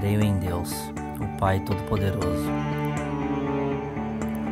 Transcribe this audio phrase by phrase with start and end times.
[0.00, 2.48] Creio em Deus, o Pai Todo-Poderoso,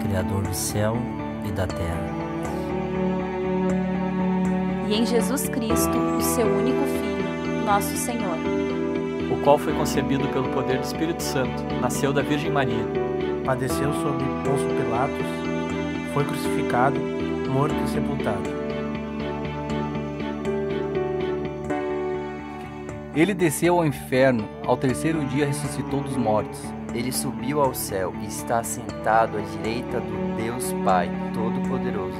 [0.02, 0.94] Criador do céu
[1.42, 2.14] e da terra.
[4.86, 8.36] E em Jesus Cristo, o seu único Filho, nosso Senhor,
[9.32, 12.84] o qual foi concebido pelo poder do Espírito Santo, nasceu da Virgem Maria,
[13.46, 15.26] padeceu sob Pôncio Pilatos,
[16.12, 17.00] foi crucificado,
[17.48, 18.57] morto e sepultado.
[23.18, 26.60] Ele desceu ao inferno, ao terceiro dia ressuscitou dos mortos.
[26.94, 32.16] Ele subiu ao céu e está sentado à direita do Deus Pai Todo-Poderoso.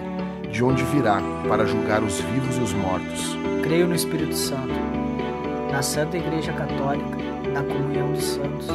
[0.51, 3.37] De onde virá para julgar os vivos e os mortos.
[3.63, 4.75] Creio no Espírito Santo,
[5.71, 7.17] na Santa Igreja Católica,
[7.55, 8.67] na comunhão dos santos,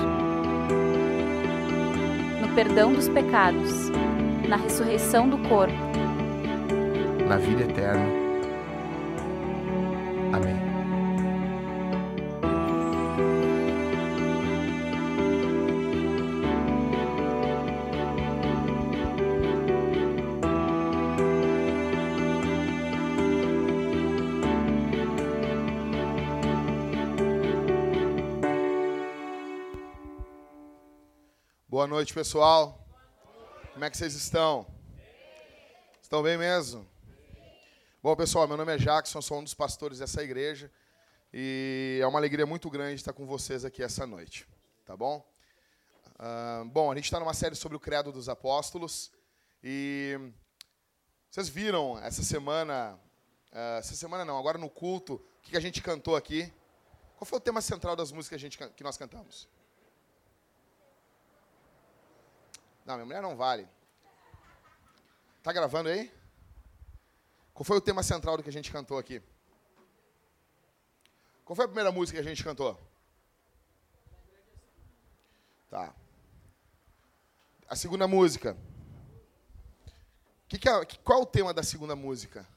[2.39, 3.89] no perdão dos pecados,
[4.47, 5.75] na ressurreição do corpo,
[7.27, 8.22] na vida eterna.
[32.03, 32.85] Noite, pessoal.
[33.71, 34.67] Como é que vocês estão?
[36.01, 36.85] Estão bem mesmo?
[38.01, 40.69] Bom, pessoal, meu nome é Jackson, sou um dos pastores dessa igreja
[41.33, 44.45] e é uma alegria muito grande estar com vocês aqui essa noite,
[44.83, 45.25] tá bom?
[46.19, 49.09] Uh, bom, a gente está numa série sobre o Credo dos Apóstolos
[49.63, 50.19] e
[51.31, 52.99] vocês viram essa semana,
[53.53, 56.51] uh, essa semana não, agora no culto, o que a gente cantou aqui?
[57.15, 59.47] Qual foi o tema central das músicas que, gente, que nós cantamos?
[62.85, 63.67] Não, minha mulher não vale.
[65.41, 66.11] Tá gravando aí?
[67.53, 69.21] Qual foi o tema central do que a gente cantou aqui?
[71.45, 72.79] Qual foi a primeira música que a gente cantou?
[75.69, 75.93] Tá.
[77.67, 78.57] A segunda música.
[80.47, 82.47] Que que é, qual é o tema da segunda música?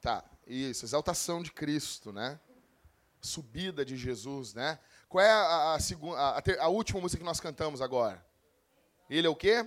[0.00, 2.40] Tá, isso, exaltação de Cristo, né?
[3.20, 4.78] Subida de Jesus, né?
[5.08, 8.24] Qual é a, a, segunda, a, a, última música que nós cantamos agora?
[9.08, 9.66] Ele é o quê?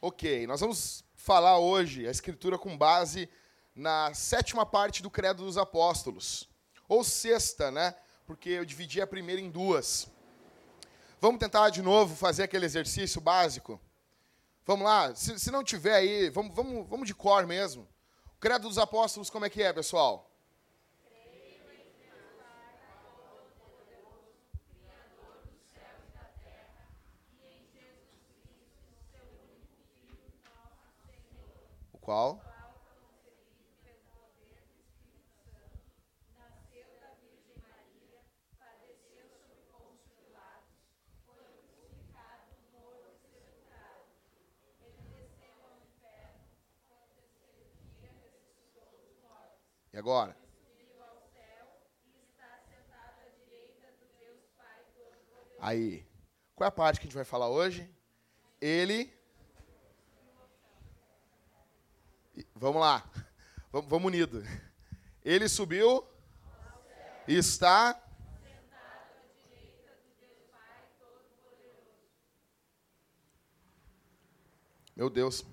[0.00, 3.28] Ok, nós vamos falar hoje a escritura com base
[3.74, 6.48] na sétima parte do Credo dos Apóstolos.
[6.88, 7.94] Ou sexta, né?
[8.26, 10.08] Porque eu dividi a primeira em duas.
[11.20, 13.80] Vamos tentar de novo fazer aquele exercício básico?
[14.66, 15.14] Vamos lá?
[15.14, 17.88] Se, se não tiver aí, vamos, vamos, vamos de cor mesmo.
[18.36, 20.30] O Credo dos Apóstolos, como é que é, pessoal?
[32.04, 32.38] Qual?
[49.90, 50.36] E agora?
[55.58, 56.06] Aí.
[56.54, 57.88] Qual é a parte que a gente vai falar hoje?
[58.60, 59.10] Ele
[62.54, 63.04] Vamos lá.
[63.72, 64.44] Vamos, vamos unido.
[65.24, 66.06] Ele subiu
[67.26, 68.00] e está
[74.96, 75.44] Meu Deus.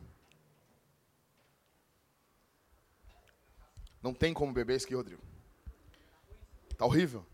[4.02, 5.22] Não tem como beber isso aqui, Rodrigo.
[6.78, 7.26] Tá horrível.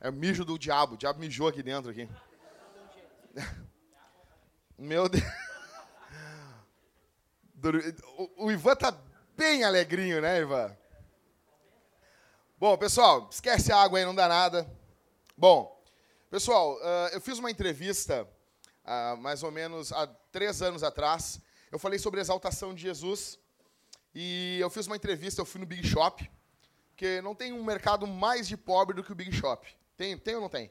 [0.00, 0.94] É o mijo do diabo.
[0.94, 2.08] O diabo mijou aqui dentro aqui.
[4.78, 5.47] Meu Deus.
[8.16, 8.96] O, o Ivan tá
[9.36, 10.76] bem alegrinho, né, Ivan?
[12.56, 14.70] Bom, pessoal, esquece a água aí, não dá nada.
[15.36, 15.80] Bom,
[16.30, 18.28] pessoal, uh, eu fiz uma entrevista
[18.84, 21.40] uh, mais ou menos há três anos atrás.
[21.70, 23.38] Eu falei sobre a exaltação de Jesus.
[24.14, 26.28] E eu fiz uma entrevista, eu fui no Big Shop,
[26.90, 29.68] porque não tem um mercado mais de pobre do que o Big Shop.
[29.96, 30.70] Tem, tem ou não tem?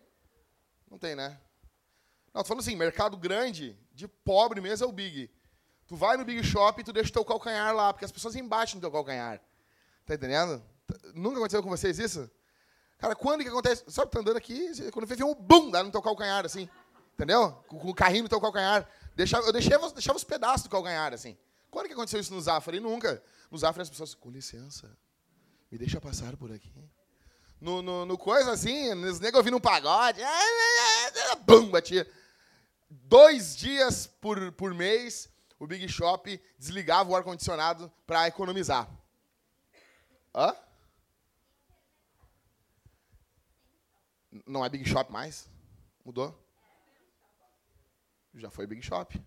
[0.90, 1.40] Não tem, né?
[2.34, 5.30] Não, tô falando assim, mercado grande, de pobre mesmo é o Big.
[5.88, 8.36] Tu vai no Big Shop e tu deixa o teu calcanhar lá, porque as pessoas
[8.36, 9.42] embaixo no teu calcanhar.
[10.06, 10.62] Tá entendendo?
[11.14, 12.30] Nunca aconteceu com vocês isso?
[12.98, 13.84] Cara, quando que acontece?
[13.88, 16.70] Sabe, tá andando aqui, quando vem um bum, dá no teu calcanhar, assim.
[17.14, 17.52] Entendeu?
[17.68, 18.88] Com, com o carrinho no teu calcanhar.
[19.16, 21.38] Deixava, eu deixava, deixava os pedaços do calcanhar, assim.
[21.70, 22.80] Quando que aconteceu isso no Zafari?
[22.80, 23.22] Nunca.
[23.50, 24.90] No Zafari as pessoas, com licença,
[25.72, 26.74] me deixa passar por aqui.
[27.60, 30.22] No, no, no coisa assim, os negros ouvindo um pagode,
[31.46, 32.08] bum, batia.
[32.90, 35.30] Dois dias por, por mês,
[35.60, 38.90] o Big Shop desligava o ar-condicionado para economizar.
[40.34, 40.56] Hã?
[44.46, 45.50] Não é Big Shop mais?
[46.06, 46.38] Mudou?
[48.36, 49.20] Já foi Big Shop.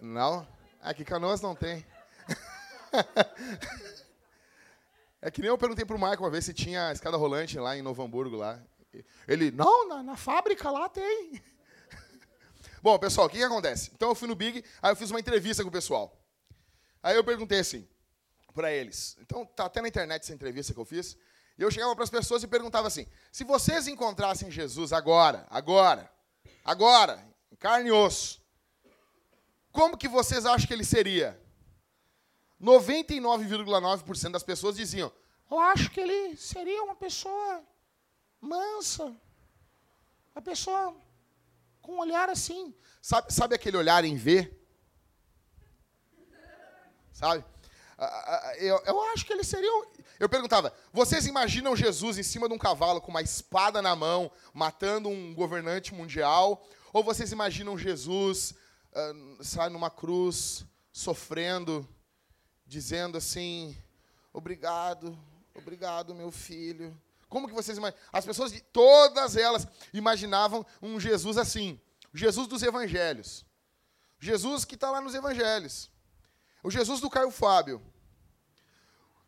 [0.00, 0.46] Não?
[0.80, 1.84] Aqui Canoas não tem.
[5.20, 7.82] é que nem eu perguntei pro Michael uma vez se tinha escada rolante lá em
[7.82, 8.62] Novo Hamburgo lá.
[9.26, 11.42] Ele, não, na, na fábrica lá tem.
[12.84, 13.90] Bom, pessoal, o que, que acontece?
[13.94, 16.22] Então eu fui no Big, aí eu fiz uma entrevista com o pessoal.
[17.02, 17.88] Aí eu perguntei assim,
[18.52, 19.16] para eles.
[19.22, 21.16] Então tá até na internet essa entrevista que eu fiz.
[21.56, 26.12] E eu chegava para as pessoas e perguntava assim: se vocês encontrassem Jesus agora, agora,
[26.62, 28.42] agora, em carne e osso,
[29.72, 31.40] como que vocês acham que ele seria?
[32.60, 35.10] 99,9% das pessoas diziam:
[35.50, 37.62] Eu acho que ele seria uma pessoa
[38.42, 39.04] mansa,
[40.34, 40.94] uma pessoa
[41.84, 42.74] com um olhar assim.
[43.02, 44.50] Sabe, sabe aquele olhar em V?
[47.12, 47.44] Sabe?
[48.58, 49.70] Eu, eu acho que ele seria.
[50.18, 54.32] Eu perguntava: vocês imaginam Jesus em cima de um cavalo com uma espada na mão,
[54.52, 56.66] matando um governante mundial?
[56.92, 58.54] Ou vocês imaginam Jesus,
[58.92, 61.86] uh, numa cruz, sofrendo,
[62.66, 63.76] dizendo assim:
[64.32, 65.16] obrigado,
[65.54, 66.98] obrigado, meu filho.
[67.34, 68.00] Como que vocês imaginam?
[68.12, 71.80] As pessoas, todas elas, imaginavam um Jesus assim:
[72.12, 73.44] Jesus dos evangelhos.
[74.20, 75.90] Jesus que está lá nos evangelhos.
[76.62, 77.82] O Jesus do Caio Fábio.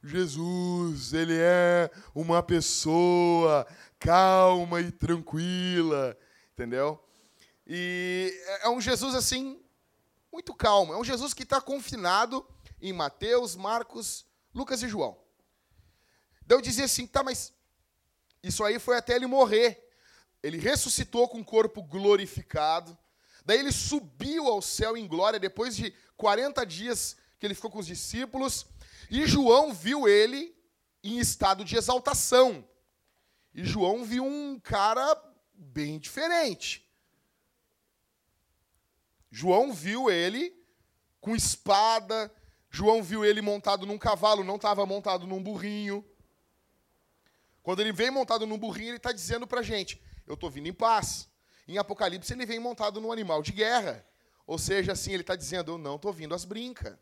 [0.05, 3.67] Jesus, ele é uma pessoa
[3.99, 6.17] calma e tranquila,
[6.53, 7.05] entendeu?
[7.67, 9.61] E é um Jesus assim,
[10.33, 10.95] muito calmo.
[10.95, 12.47] É um Jesus que está confinado
[12.81, 14.25] em Mateus, Marcos,
[14.55, 15.19] Lucas e João.
[16.47, 17.56] Daí eu dizia assim, tá, mas
[18.43, 19.89] isso aí foi até ele morrer.
[20.43, 22.97] Ele ressuscitou com o corpo glorificado.
[23.45, 27.79] Daí ele subiu ao céu em glória depois de 40 dias que ele ficou com
[27.79, 28.67] os discípulos,
[29.11, 30.57] e João viu ele
[31.03, 32.67] em estado de exaltação.
[33.55, 35.17] E João viu um cara
[35.55, 36.85] bem diferente.
[39.31, 40.55] João viu ele
[41.21, 42.33] com espada,
[42.71, 46.05] João viu ele montado num cavalo, não estava montado num burrinho.
[47.67, 50.69] Quando ele vem montado num burrinho, ele está dizendo para a gente: Eu estou vindo
[50.69, 51.29] em paz.
[51.67, 54.07] Em Apocalipse, ele vem montado num animal de guerra.
[54.47, 56.97] Ou seja, assim, ele está dizendo: Eu não estou vindo às brincas.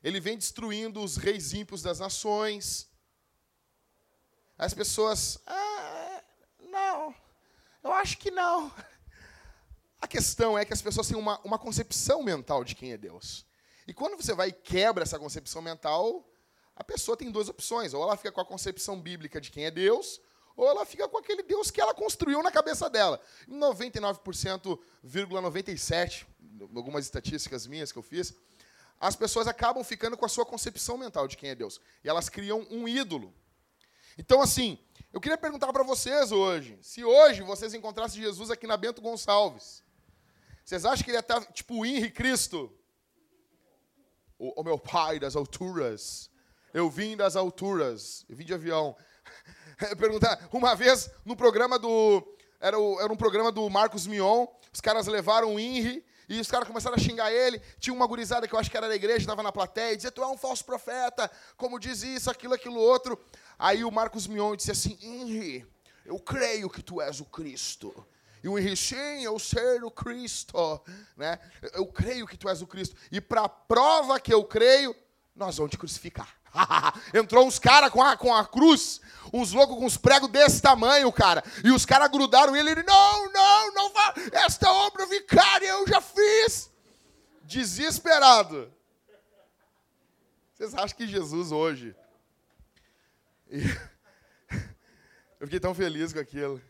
[0.00, 2.88] Ele vem destruindo os reis ímpios das nações.
[4.56, 6.22] As pessoas, ah,
[6.70, 7.12] não,
[7.82, 8.72] eu acho que não.
[10.00, 13.44] A questão é que as pessoas têm uma, uma concepção mental de quem é Deus.
[13.88, 16.30] E quando você vai e quebra essa concepção mental,
[16.80, 17.92] a pessoa tem duas opções.
[17.92, 20.18] Ou ela fica com a concepção bíblica de quem é Deus,
[20.56, 23.20] ou ela fica com aquele Deus que ela construiu na cabeça dela.
[23.46, 26.24] 99,97,
[26.74, 28.32] algumas estatísticas minhas que eu fiz,
[28.98, 31.78] as pessoas acabam ficando com a sua concepção mental de quem é Deus.
[32.02, 33.34] E elas criam um ídolo.
[34.16, 34.78] Então, assim,
[35.12, 39.84] eu queria perguntar para vocês hoje: se hoje vocês encontrassem Jesus aqui na Bento Gonçalves,
[40.64, 42.74] vocês acham que ele ia estar tipo o Henri Cristo?
[44.38, 46.29] O, o, meu pai das alturas.
[46.72, 48.24] Eu vim das alturas.
[48.28, 48.96] Eu vim de avião.
[49.98, 52.22] Perguntar, uma vez no programa do.
[52.60, 56.50] Era, o, era um programa do Marcos Mion, os caras levaram o Henri e os
[56.50, 57.60] caras começaram a xingar ele.
[57.78, 60.12] Tinha uma gurizada que eu acho que era da igreja, estava na plateia, e dizia:
[60.12, 63.18] Tu é um falso profeta, como diz isso, aquilo, aquilo, outro.
[63.58, 65.66] Aí o Marcos Mion disse assim: Henri,
[66.04, 68.06] eu creio que tu és o Cristo.
[68.42, 70.80] E o Henri, sim, eu ser o Cristo.
[71.16, 71.38] Né?
[71.74, 72.96] Eu creio que tu és o Cristo.
[73.10, 74.94] E para prova que eu creio,
[75.34, 76.39] nós vamos te crucificar.
[77.14, 79.00] Entrou uns caras com a, com a cruz,
[79.32, 81.42] uns loucos com os pregos desse tamanho, cara.
[81.64, 82.70] E os caras grudaram ele.
[82.70, 84.14] Ele, não, não, não vá.
[84.32, 86.70] Esta obra vicária eu já fiz.
[87.42, 88.72] Desesperado.
[90.54, 91.94] Vocês acham que Jesus hoje.
[95.40, 96.60] Eu fiquei tão feliz com aquilo.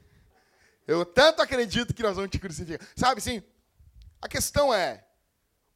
[0.86, 2.86] Eu tanto acredito que nós vamos te crucificar.
[2.94, 3.42] Sabe, sim?
[4.22, 5.04] A questão é: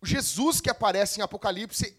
[0.00, 1.98] o Jesus que aparece em Apocalipse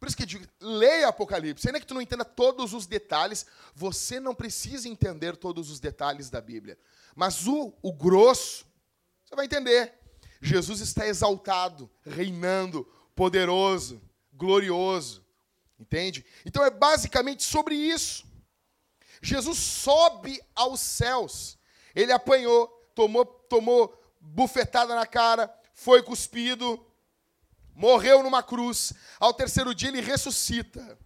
[0.00, 1.68] por isso que eu digo, leia Apocalipse.
[1.68, 6.30] Ainda que tu não entenda todos os detalhes, você não precisa entender todos os detalhes
[6.30, 6.78] da Bíblia.
[7.14, 8.66] Mas o, o grosso,
[9.22, 9.92] você vai entender.
[10.40, 14.00] Jesus está exaltado, reinando, poderoso,
[14.32, 15.22] glorioso.
[15.78, 16.24] Entende?
[16.46, 18.24] Então é basicamente sobre isso.
[19.20, 21.58] Jesus sobe aos céus.
[21.94, 26.82] Ele apanhou, tomou, tomou bufetada na cara, foi cuspido,
[27.80, 30.98] morreu numa cruz, ao terceiro dia ele ressuscita.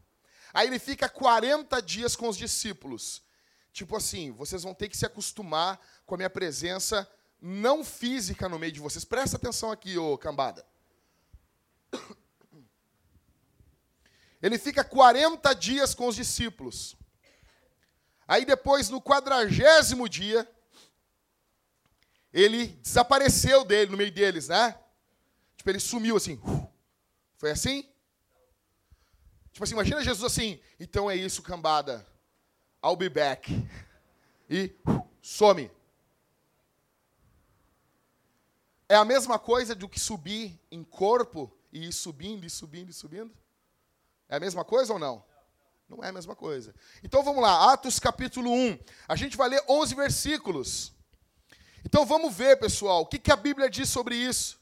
[0.52, 3.22] Aí ele fica 40 dias com os discípulos.
[3.72, 7.08] Tipo assim, vocês vão ter que se acostumar com a minha presença
[7.40, 9.04] não física no meio de vocês.
[9.04, 10.66] Presta atenção aqui, ô cambada.
[14.42, 16.96] Ele fica 40 dias com os discípulos.
[18.26, 20.46] Aí depois, no quadragésimo dia,
[22.32, 24.78] ele desapareceu dele, no meio deles, né?
[25.56, 26.40] Tipo, ele sumiu assim.
[27.36, 27.88] Foi assim?
[29.52, 32.04] Tipo assim, imagina Jesus assim, então é isso, cambada.
[32.84, 33.50] I'll be back.
[34.50, 34.74] E
[35.22, 35.70] some.
[38.88, 42.92] É a mesma coisa do que subir em corpo e ir subindo e subindo e
[42.92, 43.32] subindo?
[44.28, 45.24] É a mesma coisa ou não?
[45.88, 46.74] Não é a mesma coisa.
[47.02, 48.78] Então vamos lá, Atos capítulo 1.
[49.06, 50.92] A gente vai ler 11 versículos.
[51.84, 54.58] Então vamos ver, pessoal, o que, que a Bíblia diz sobre isso.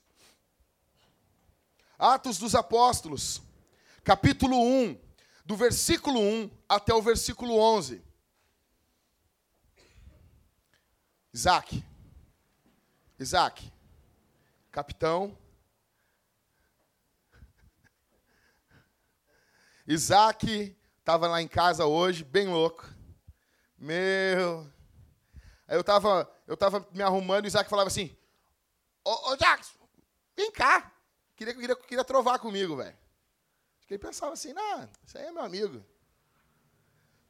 [2.02, 3.40] Atos dos Apóstolos,
[4.02, 5.00] capítulo 1,
[5.44, 8.02] do versículo 1 até o versículo 11.
[11.32, 11.84] Isaac.
[13.20, 13.72] Isaac.
[14.72, 15.38] Capitão.
[19.86, 22.84] Isaac estava lá em casa hoje, bem louco.
[23.78, 24.68] Meu.
[25.68, 28.12] Aí eu estava eu tava me arrumando e Isaac falava assim:
[29.04, 29.78] Ô, ô Jackson,
[30.34, 30.92] vem cá.
[31.42, 32.96] Queria, queria, queria trovar comigo, velho.
[33.90, 35.84] Ele pensava assim: não, isso aí é meu amigo.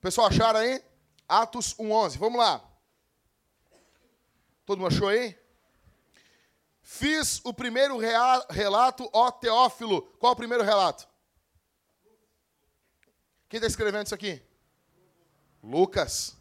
[0.00, 0.84] Pessoal, acharam aí?
[1.26, 2.18] Atos 1,11.
[2.18, 2.62] Vamos lá.
[4.66, 5.36] Todo mundo achou aí?
[6.82, 10.02] Fiz o primeiro relato, ó Teófilo.
[10.18, 11.08] Qual é o primeiro relato?
[13.48, 14.42] Quem está escrevendo isso aqui?
[15.62, 16.36] Lucas.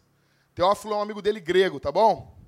[0.54, 2.38] Teófilo é um amigo dele grego, tá bom?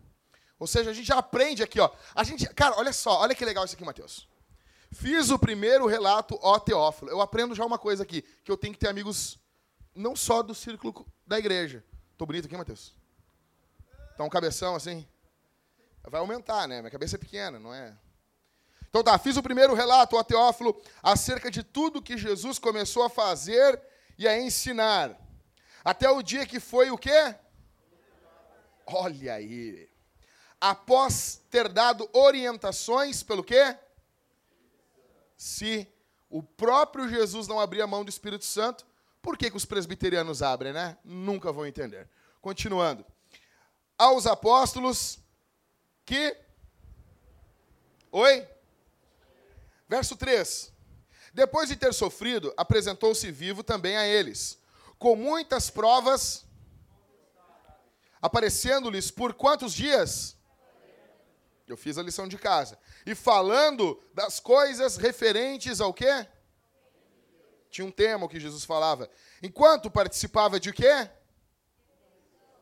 [0.58, 1.90] Ou seja, a gente já aprende aqui, ó.
[2.14, 4.28] A gente, cara, olha só, olha que legal isso aqui, Mateus.
[4.94, 7.10] Fiz o primeiro relato, ó Teófilo.
[7.10, 9.38] Eu aprendo já uma coisa aqui, que eu tenho que ter amigos
[9.94, 11.84] não só do círculo da igreja.
[12.16, 12.94] Tô bonito aqui, Mateus?
[14.16, 15.06] Tá um cabeção assim?
[16.04, 16.80] Vai aumentar, né?
[16.80, 17.96] Minha cabeça é pequena, não é?
[18.88, 23.10] Então tá, fiz o primeiro relato, ó Teófilo, acerca de tudo que Jesus começou a
[23.10, 23.82] fazer
[24.16, 25.18] e a ensinar.
[25.84, 27.34] Até o dia que foi o quê?
[28.86, 29.88] Olha aí.
[30.60, 33.76] Após ter dado orientações pelo quê?
[35.36, 35.86] Se
[36.28, 38.86] o próprio Jesus não abria a mão do Espírito Santo,
[39.22, 40.98] por que, que os presbiterianos abrem, né?
[41.04, 42.08] Nunca vão entender.
[42.40, 43.04] Continuando.
[43.96, 45.18] Aos apóstolos
[46.04, 46.36] que.
[48.12, 48.46] Oi?
[49.88, 50.72] Verso 3.
[51.32, 54.58] Depois de ter sofrido, apresentou-se vivo também a eles,
[54.98, 56.44] com muitas provas,
[58.22, 60.36] aparecendo-lhes por quantos dias?
[61.66, 62.78] Eu fiz a lição de casa.
[63.06, 66.26] E falando das coisas referentes ao quê?
[67.70, 69.10] Tinha um tema que Jesus falava.
[69.42, 71.08] Enquanto participava de quê?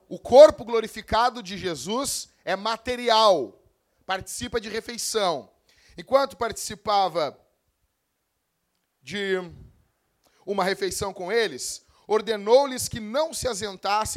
[0.08, 3.62] O corpo glorificado de Jesus é material,
[4.06, 5.50] participa de refeição.
[5.96, 7.38] Enquanto participava
[9.02, 9.36] de
[10.46, 13.48] uma refeição com eles, ordenou-lhes que não se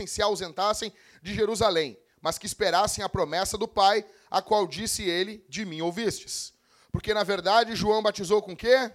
[0.06, 5.46] se ausentassem de Jerusalém, mas que esperassem a promessa do Pai, a qual disse ele:
[5.48, 6.56] De mim ouvistes.
[6.92, 8.92] Porque na verdade João batizou com quê?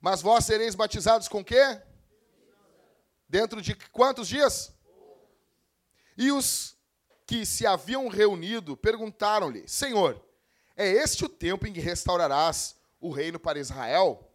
[0.00, 1.82] Mas vós sereis batizados com quê?
[3.28, 4.72] Dentro de quantos dias?
[6.16, 6.74] E os
[7.26, 10.18] que se haviam reunido perguntaram-lhe: Senhor,
[10.74, 14.32] é este o tempo em que restaurarás o reino para Israel?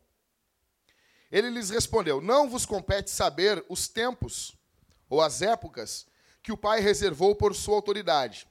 [1.31, 4.55] Ele lhes respondeu: Não vos compete saber os tempos
[5.09, 6.05] ou as épocas
[6.47, 8.47] que o Pai reservou por sua autoridade.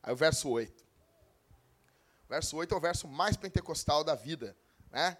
[0.00, 0.84] Aí o verso 8.
[2.26, 4.56] O verso 8 é o verso mais pentecostal da vida,
[4.88, 5.18] né?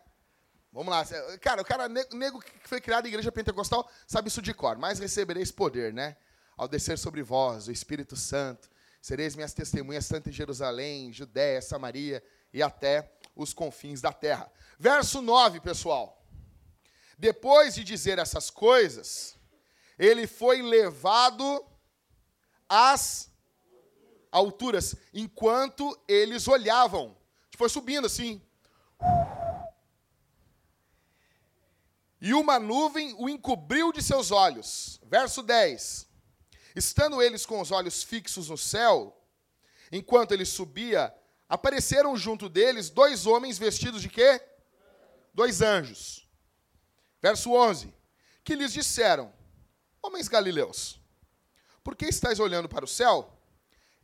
[0.73, 1.05] Vamos lá.
[1.40, 4.78] Cara, o cara nego que foi criado em igreja pentecostal sabe isso de cor.
[4.78, 6.17] Mas recebereis poder, né?
[6.57, 8.71] Ao descer sobre vós o Espírito Santo,
[9.02, 14.49] sereis minhas testemunhas tanto em Jerusalém, Judéia, Samaria e até os confins da terra.
[14.78, 16.25] Verso 9, pessoal.
[17.19, 19.37] Depois de dizer essas coisas,
[19.99, 21.67] ele foi levado
[22.69, 23.31] às
[24.31, 27.17] alturas, enquanto eles olhavam.
[27.57, 28.41] Foi subindo assim.
[32.21, 35.01] E uma nuvem o encobriu de seus olhos.
[35.05, 36.07] Verso 10.
[36.75, 39.17] Estando eles com os olhos fixos no céu,
[39.91, 41.15] enquanto ele subia,
[41.49, 44.41] apareceram junto deles dois homens vestidos de quê?
[45.33, 46.29] Dois anjos.
[47.21, 47.93] Verso 11:
[48.45, 49.33] Que lhes disseram:
[50.03, 50.98] Homens galileus,
[51.88, 53.33] por que estáis olhando para o céu?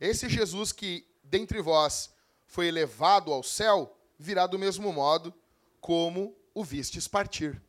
[0.01, 2.11] Esse Jesus que dentre vós
[2.47, 5.31] foi elevado ao céu, virá do mesmo modo
[5.79, 7.61] como o vistes partir.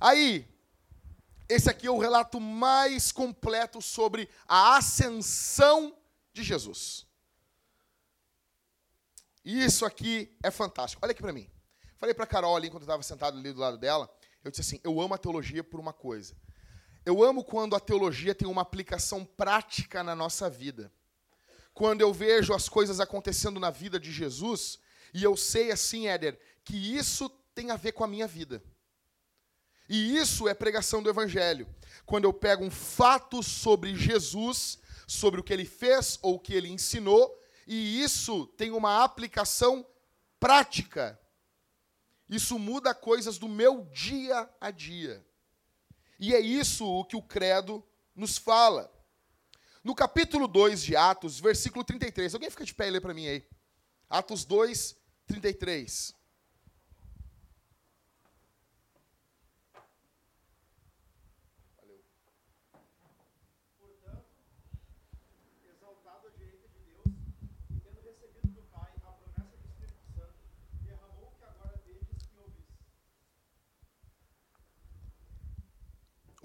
[0.00, 0.48] Aí,
[1.48, 5.98] esse aqui é o relato mais completo sobre a ascensão
[6.32, 7.04] de Jesus.
[9.44, 11.04] Isso aqui é fantástico.
[11.04, 11.50] Olha aqui para mim.
[11.96, 14.08] Falei para Carol ali, quando eu estava sentado ali do lado dela,
[14.44, 16.36] eu disse assim: eu amo a teologia por uma coisa.
[17.06, 20.92] Eu amo quando a teologia tem uma aplicação prática na nossa vida.
[21.72, 24.80] Quando eu vejo as coisas acontecendo na vida de Jesus,
[25.14, 28.60] e eu sei assim, Éder, que isso tem a ver com a minha vida.
[29.88, 31.72] E isso é pregação do Evangelho.
[32.04, 36.54] Quando eu pego um fato sobre Jesus, sobre o que ele fez ou o que
[36.54, 39.86] ele ensinou, e isso tem uma aplicação
[40.40, 41.16] prática.
[42.28, 45.24] Isso muda coisas do meu dia a dia.
[46.18, 48.90] E é isso o que o credo nos fala.
[49.84, 52.34] No capítulo 2 de Atos, versículo 33.
[52.34, 53.46] Alguém fica de pé e lê para mim aí.
[54.08, 54.96] Atos 2,
[55.26, 56.14] 33.
[61.76, 62.00] Valeu.
[63.78, 64.24] Portanto,
[65.70, 67.06] exaltado à direita de Deus,
[67.70, 70.34] e tendo recebido do Pai a promessa do Espírito Santo,
[70.82, 72.64] derramou o que agora vedes e ouvis.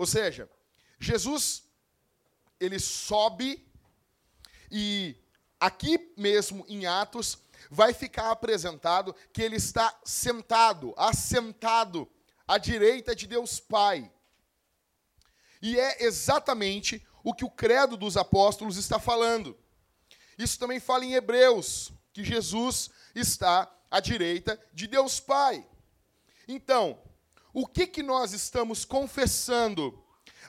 [0.01, 0.49] Ou seja,
[0.99, 1.63] Jesus
[2.59, 3.71] ele sobe
[4.71, 5.15] e
[5.59, 7.37] aqui mesmo em Atos
[7.69, 12.11] vai ficar apresentado que ele está sentado, assentado
[12.47, 14.11] à direita de Deus Pai.
[15.61, 19.55] E é exatamente o que o credo dos apóstolos está falando.
[20.35, 25.63] Isso também fala em Hebreus, que Jesus está à direita de Deus Pai.
[26.47, 26.99] Então,
[27.53, 30.03] o que que nós estamos confessando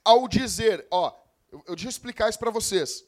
[0.05, 1.13] ao dizer, ó,
[1.51, 3.05] eu, eu deixa eu explicar isso para vocês.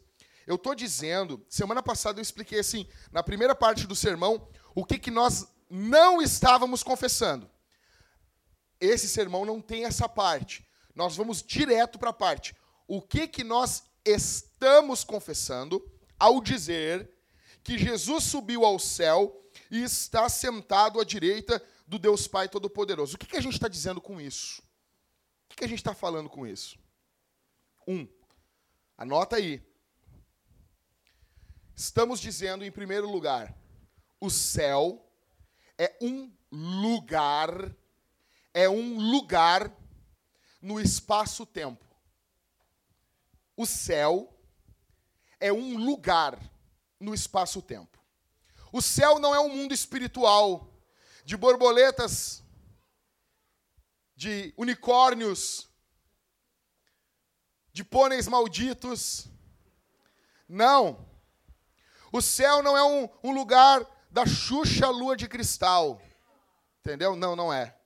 [0.46, 4.98] Eu estou dizendo, semana passada eu expliquei assim, na primeira parte do sermão, o que,
[4.98, 7.50] que nós não estávamos confessando.
[8.80, 10.66] Esse sermão não tem essa parte.
[10.94, 12.54] Nós vamos direto para a parte.
[12.86, 15.82] O que, que nós estamos confessando
[16.18, 17.10] ao dizer
[17.62, 23.16] que Jesus subiu ao céu e está sentado à direita do Deus Pai Todo-Poderoso?
[23.16, 24.60] O que, que a gente está dizendo com isso?
[24.60, 26.78] O que, que a gente está falando com isso?
[27.86, 28.06] Um,
[28.96, 29.60] Anota aí.
[31.74, 33.52] Estamos dizendo, em primeiro lugar,
[34.20, 35.04] o céu
[35.76, 37.74] é um lugar,
[38.52, 39.76] é um lugar
[40.62, 41.84] no espaço-tempo.
[43.56, 44.32] O céu
[45.40, 46.38] é um lugar
[47.00, 47.98] no espaço-tempo.
[48.72, 50.72] O céu não é um mundo espiritual
[51.24, 52.44] de borboletas,
[54.14, 55.68] de unicórnios,
[57.72, 59.26] de pôneis malditos.
[60.48, 61.08] Não.
[62.12, 66.00] O céu não é um, um lugar da Xuxa lua de cristal.
[66.80, 67.16] Entendeu?
[67.16, 67.76] Não, não é.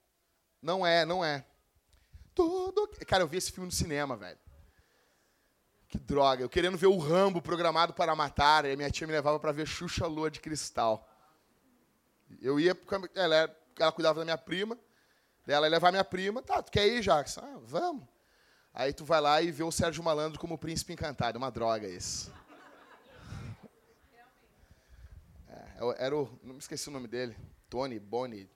[0.61, 1.47] Não é, não é.
[2.35, 2.89] Tudo.
[3.07, 4.39] Cara, eu vi esse filme no cinema, velho.
[5.89, 6.43] Que droga.
[6.43, 9.67] Eu querendo ver o Rambo programado para matar, e minha tia me levava para ver
[9.67, 11.08] Xuxa Lua de Cristal.
[12.41, 12.77] Eu ia,
[13.15, 14.79] ela, ela cuidava da minha prima,
[15.47, 16.43] ela ia levar minha prima.
[16.43, 17.41] Tá, tu quer ir, Jackson?
[17.41, 18.07] Ah, vamos.
[18.73, 21.39] Aí tu vai lá e vê o Sérgio Malandro como o príncipe encantado.
[21.39, 22.33] Uma droga isso.
[25.49, 26.39] É, era o.
[26.43, 27.37] Não me esqueci o nome dele.
[27.69, 28.49] Tony, Bonnie,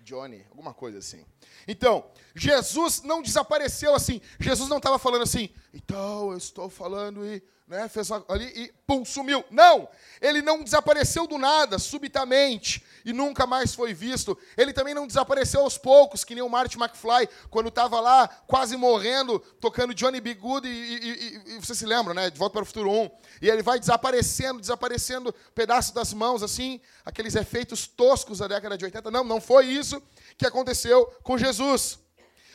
[0.00, 1.24] Johnny, alguma coisa assim.
[1.66, 4.20] Então, Jesus não desapareceu assim.
[4.40, 9.04] Jesus não estava falando assim, então eu estou falando e né, fez ali e pum,
[9.04, 9.44] sumiu.
[9.50, 9.88] Não!
[10.20, 14.36] Ele não desapareceu do nada, subitamente, e nunca mais foi visto.
[14.56, 18.76] Ele também não desapareceu aos poucos, que nem o Marty McFly, quando estava lá, quase
[18.76, 20.34] morrendo, tocando Johnny B.
[20.34, 22.30] Good, e, e, e, e, você se lembra, né?
[22.30, 23.10] De Volta para o Futuro 1.
[23.42, 28.84] E ele vai desaparecendo, desaparecendo, pedaço das mãos, assim, aqueles efeitos toscos da década de
[28.86, 29.10] 80.
[29.10, 30.02] Não, não foi isso
[30.38, 31.98] que aconteceu com Jesus.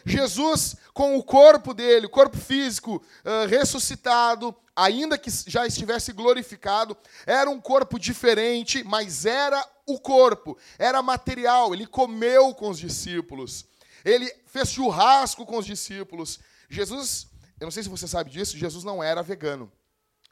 [0.06, 6.98] Jesus, com o corpo dele, o corpo físico uh, ressuscitado, ainda que já estivesse glorificado,
[7.26, 11.74] era um corpo diferente, mas era o corpo, era material.
[11.74, 13.66] Ele comeu com os discípulos,
[14.04, 16.40] ele fez churrasco com os discípulos.
[16.70, 17.28] Jesus,
[17.60, 19.72] eu não sei se você sabe disso, Jesus não era vegano.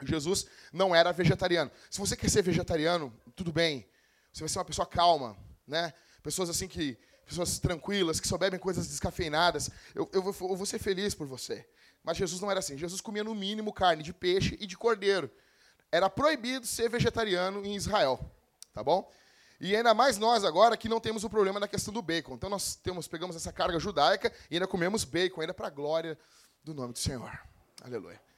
[0.03, 1.71] Jesus não era vegetariano.
[1.89, 3.88] Se você quer ser vegetariano, tudo bem.
[4.34, 5.93] Você vai ser uma pessoa calma, né?
[6.23, 6.97] Pessoas assim que
[7.32, 9.70] pessoas tranquilas, que só bebem coisas descafeinadas.
[9.96, 11.65] Eu, eu, vou, eu vou ser feliz por você.
[12.04, 12.78] Mas Jesus não era assim.
[12.78, 15.30] Jesus comia no mínimo carne de peixe e de cordeiro.
[15.91, 18.20] Era proibido ser vegetariano em Israel,
[18.74, 19.12] tá bom?
[19.60, 22.34] E ainda mais nós agora que não temos o problema da questão do bacon.
[22.34, 26.17] Então nós temos, pegamos essa carga judaica e ainda comemos bacon, ainda para a glória
[26.63, 27.32] do nome do Senhor.
[27.84, 28.31] Aleluia.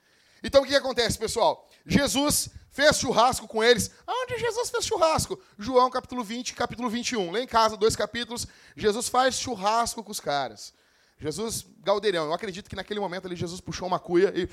[0.44, 1.70] Então o que acontece, pessoal?
[1.86, 3.90] Jesus fez churrasco com eles.
[4.06, 5.40] Onde Jesus fez churrasco?
[5.58, 7.32] João capítulo 20, capítulo 21.
[7.32, 10.74] Lá em casa, dois capítulos, Jesus faz churrasco com os caras.
[11.18, 12.26] Jesus, galdeirão.
[12.26, 14.50] Eu acredito que naquele momento ali Jesus puxou uma cuia e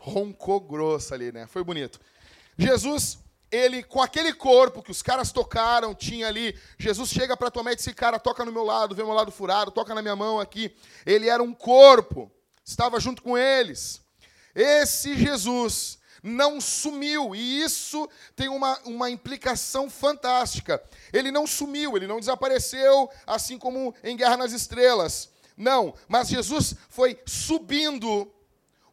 [0.00, 1.46] roncou grosso ali, né?
[1.46, 1.98] Foi bonito.
[2.58, 3.18] Jesus,
[3.50, 7.72] ele com aquele corpo que os caras tocaram, tinha ali, Jesus chega para tua mãe
[7.72, 10.38] e diz: "Cara, toca no meu lado, vê meu lado furado, toca na minha mão
[10.38, 10.76] aqui".
[11.06, 12.30] Ele era um corpo
[12.64, 14.00] estava junto com eles.
[14.54, 20.82] Esse Jesus não sumiu, e isso tem uma, uma implicação fantástica.
[21.12, 25.30] Ele não sumiu, ele não desapareceu, assim como em Guerra nas Estrelas.
[25.56, 28.32] Não, mas Jesus foi subindo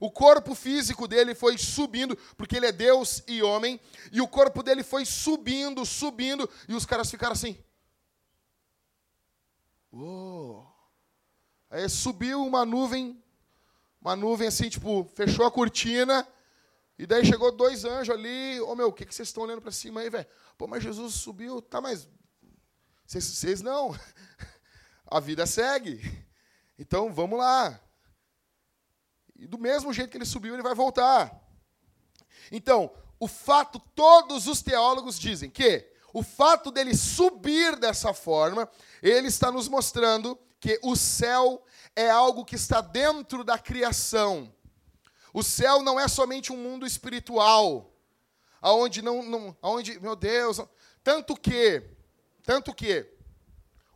[0.01, 3.79] o corpo físico dele foi subindo, porque ele é Deus e homem,
[4.11, 7.55] e o corpo dele foi subindo, subindo, e os caras ficaram assim.
[9.91, 10.67] Uou.
[11.69, 13.20] Aí subiu uma nuvem,
[14.01, 16.27] uma nuvem assim, tipo, fechou a cortina,
[16.97, 18.59] e daí chegou dois anjos ali.
[18.61, 20.27] Ô oh, meu, o que, que vocês estão olhando para cima aí, velho?
[20.57, 22.07] Pô, mas Jesus subiu, tá, mas.
[23.05, 23.97] Vocês, vocês não.
[25.09, 25.99] A vida segue.
[26.77, 27.79] Então vamos lá.
[29.35, 31.35] E do mesmo jeito que ele subiu, ele vai voltar.
[32.51, 38.69] Então, o fato, todos os teólogos dizem que o fato dele subir dessa forma,
[39.01, 41.63] ele está nos mostrando que o céu
[41.95, 44.53] é algo que está dentro da criação.
[45.33, 47.93] O céu não é somente um mundo espiritual,
[48.61, 50.59] aonde não, não aonde, meu Deus,
[51.03, 51.83] tanto que,
[52.43, 53.07] tanto que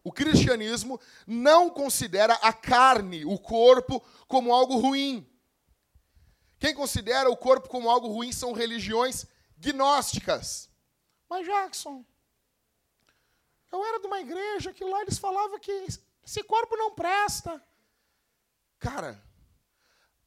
[0.03, 5.27] o cristianismo não considera a carne, o corpo, como algo ruim.
[6.59, 9.25] Quem considera o corpo como algo ruim são religiões
[9.57, 10.69] gnósticas.
[11.29, 12.05] Mas Jackson,
[13.71, 15.71] eu era de uma igreja que lá eles falavam que
[16.23, 17.61] esse corpo não presta.
[18.79, 19.21] Cara,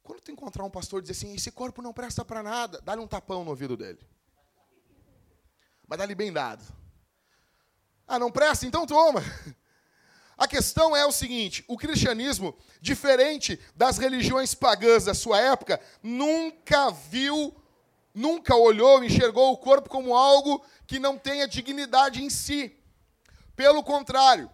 [0.03, 3.01] quando tu encontrar um pastor e dizer assim, esse corpo não presta para nada, dá-lhe
[3.01, 4.01] um tapão no ouvido dele.
[5.87, 6.65] Mas dá-lhe bem dado.
[8.07, 8.67] Ah, não presta?
[8.67, 9.23] Então toma.
[10.39, 16.91] A questão é o seguinte: o cristianismo, diferente das religiões pagãs da sua época, nunca
[16.91, 17.55] viu,
[18.15, 22.75] nunca olhou, enxergou o corpo como algo que não tenha dignidade em si.
[23.57, 24.49] Pelo contrário,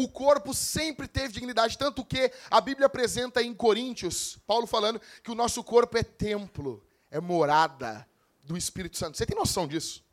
[0.00, 5.30] o corpo sempre teve dignidade, tanto que a Bíblia apresenta em Coríntios, Paulo falando que
[5.32, 8.08] o nosso corpo é templo, é morada
[8.44, 9.18] do Espírito Santo.
[9.18, 10.04] Você tem noção disso?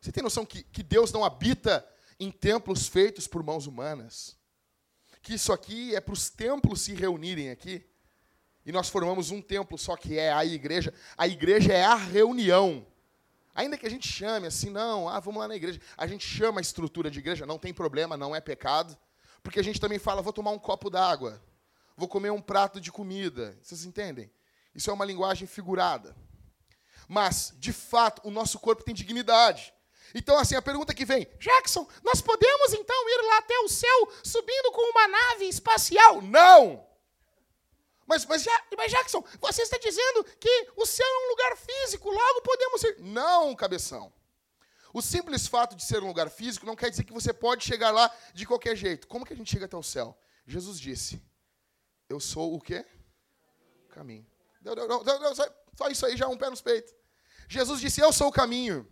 [0.00, 1.86] Você tem noção que, que Deus não habita
[2.18, 4.34] em templos feitos por mãos humanas.
[5.20, 7.86] Que isso aqui é para os templos se reunirem aqui.
[8.64, 10.94] E nós formamos um templo só que é a igreja.
[11.18, 12.86] A igreja é a reunião.
[13.54, 15.80] Ainda que a gente chame assim, não, ah, vamos lá na igreja.
[15.96, 18.96] A gente chama a estrutura de igreja, não tem problema, não é pecado.
[19.42, 21.42] Porque a gente também fala, vou tomar um copo d'água,
[21.96, 23.58] vou comer um prato de comida.
[23.62, 24.30] Vocês entendem?
[24.74, 26.16] Isso é uma linguagem figurada.
[27.08, 29.74] Mas, de fato, o nosso corpo tem dignidade.
[30.14, 34.12] Então, assim, a pergunta que vem: Jackson, nós podemos então ir lá até o céu
[34.22, 36.22] subindo com uma nave espacial?
[36.22, 36.89] Não!
[38.10, 38.44] Mas, mas,
[38.76, 42.96] mas Jackson, você está dizendo que o céu é um lugar físico, logo podemos ir.
[42.98, 44.12] Não, cabeção.
[44.92, 47.92] O simples fato de ser um lugar físico não quer dizer que você pode chegar
[47.92, 49.06] lá de qualquer jeito.
[49.06, 50.18] Como que a gente chega até o céu?
[50.44, 51.22] Jesus disse:
[52.08, 52.84] Eu sou o quê?
[53.90, 54.26] Caminho.
[55.76, 56.92] Só isso aí já um pé nos peitos.
[57.48, 58.90] Jesus disse: Eu sou o caminho.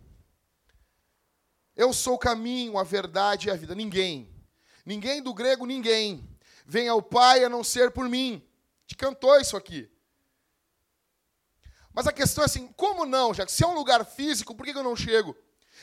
[1.75, 3.75] Eu sou o caminho, a verdade e a vida.
[3.75, 4.33] Ninguém,
[4.85, 6.25] ninguém do grego, ninguém,
[6.65, 8.48] vem ao Pai a não ser por mim.
[8.89, 9.87] Te cantou isso aqui.
[11.93, 14.75] Mas a questão é assim, como não, já se é um lugar físico, por que
[14.75, 15.37] eu não chego?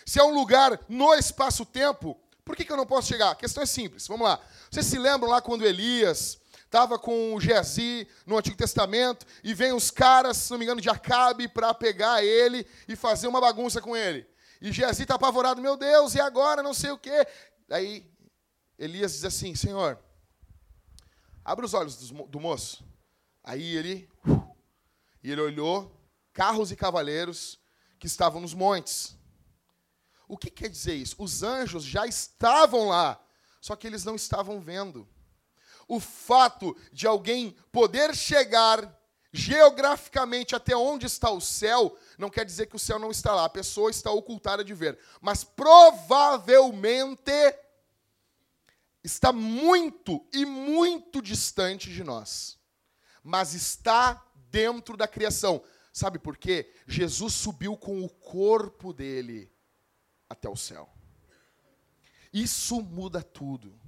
[0.04, 3.30] Se é um lugar no espaço-tempo, por que eu não posso chegar?
[3.30, 4.40] A questão é simples, vamos lá.
[4.68, 9.72] Vocês se lembram lá quando Elias estava com o Geazi no Antigo Testamento e vem
[9.72, 13.80] os caras, se não me engano, de Acabe para pegar ele e fazer uma bagunça
[13.80, 14.26] com ele.
[14.60, 17.24] E Geazi está apavorado, meu Deus, e agora não sei o quê.
[17.70, 18.04] Aí
[18.76, 19.96] Elias diz assim, Senhor,
[21.44, 22.84] abre os olhos do moço.
[23.46, 24.10] Aí ele,
[25.22, 25.96] e ele olhou
[26.32, 27.60] carros e cavaleiros
[27.96, 29.16] que estavam nos montes.
[30.28, 31.14] O que quer dizer isso?
[31.18, 33.24] Os anjos já estavam lá,
[33.60, 35.08] só que eles não estavam vendo.
[35.86, 38.92] O fato de alguém poder chegar
[39.32, 43.44] geograficamente até onde está o céu, não quer dizer que o céu não está lá,
[43.44, 47.30] a pessoa está ocultada de ver, mas provavelmente
[49.04, 52.55] está muito e muito distante de nós,
[53.26, 55.62] mas está dentro da criação.
[55.92, 56.72] Sabe por quê?
[56.86, 59.50] Jesus subiu com o corpo dele
[60.28, 60.88] até o céu.
[62.32, 63.78] Isso muda tudo.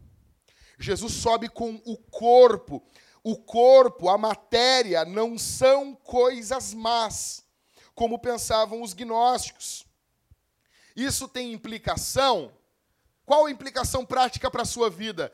[0.79, 2.83] Jesus sobe com o corpo
[3.23, 7.45] o corpo, a matéria, não são coisas más,
[7.95, 9.85] como pensavam os gnósticos.
[10.97, 12.53] Isso tem implicação?
[13.27, 15.33] Qual a implicação prática para a sua vida?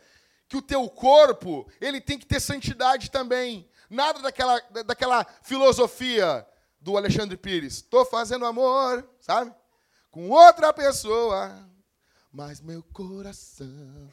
[0.55, 3.69] Que o teu corpo, ele tem que ter santidade também.
[3.91, 6.47] Nada daquela, daquela filosofia
[6.81, 7.79] do Alexandre Pires.
[7.79, 9.53] Estou fazendo amor, sabe?
[10.13, 11.69] Com outra pessoa,
[12.31, 14.09] mas meu coração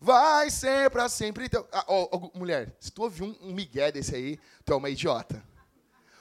[0.00, 1.48] vai ser pra sempre.
[1.70, 4.90] Ah, ó, ó, mulher, se tu ouvir um, um migué desse aí, tu é uma
[4.90, 5.40] idiota.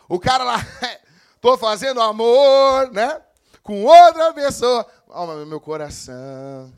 [0.08, 0.58] O cara lá,
[1.42, 3.20] tô fazendo amor, né?
[3.64, 4.86] Com outra pessoa.
[5.08, 6.72] Oh, meu coração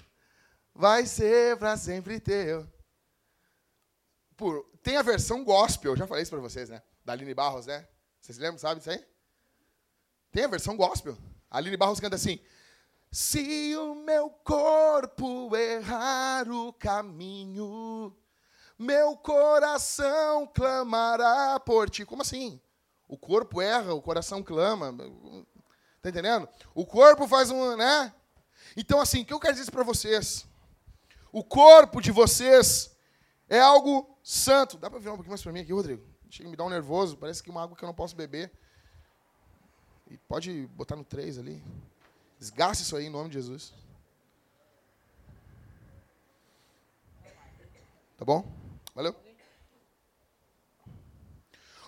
[0.76, 2.68] vai ser pra sempre teu.
[4.36, 6.84] Por, tem a versão gospel, eu já falei isso pra vocês, né?
[7.06, 7.88] Da Aline Barros, né?
[8.22, 9.04] Vocês lembram, sabe disso aí?
[10.32, 11.18] Tem a versão gospel.
[11.50, 12.40] A Aline Barros canta assim:
[13.10, 18.14] Se o meu corpo errar o caminho,
[18.78, 22.06] meu coração clamará por ti.
[22.06, 22.60] Como assim?
[23.08, 24.94] O corpo erra, o coração clama.
[26.02, 26.50] Tá entendendo?
[26.74, 28.14] O corpo faz um, né?
[28.76, 30.46] Então, assim, o que eu quero dizer para vocês?
[31.36, 32.96] O corpo de vocês
[33.50, 34.78] é algo santo.
[34.78, 36.02] Dá para virar um pouquinho mais para mim aqui, Rodrigo?
[36.30, 38.50] Chega me dar um nervoso, parece que é uma água que eu não posso beber.
[40.10, 41.62] E pode botar no 3 ali.
[42.40, 43.74] Desgaste isso aí em nome de Jesus.
[48.16, 48.50] Tá bom?
[48.94, 49.14] Valeu?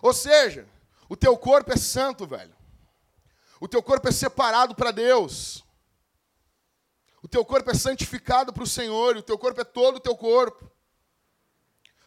[0.02, 0.68] Ou seja,
[1.08, 2.54] o teu corpo é santo, velho.
[3.62, 5.64] O teu corpo é separado para Deus.
[7.28, 10.00] O teu corpo é santificado para o Senhor, e o teu corpo é todo o
[10.00, 10.72] teu corpo.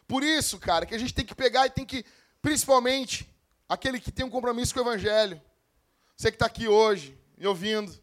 [0.07, 2.03] Por isso, cara, que a gente tem que pegar e tem que,
[2.41, 3.29] principalmente,
[3.69, 5.39] aquele que tem um compromisso com o Evangelho.
[6.17, 7.95] Você que está aqui hoje, me ouvindo,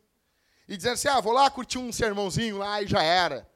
[0.69, 3.51] e dizendo assim: ah, vou lá curtir um sermãozinho lá e já era.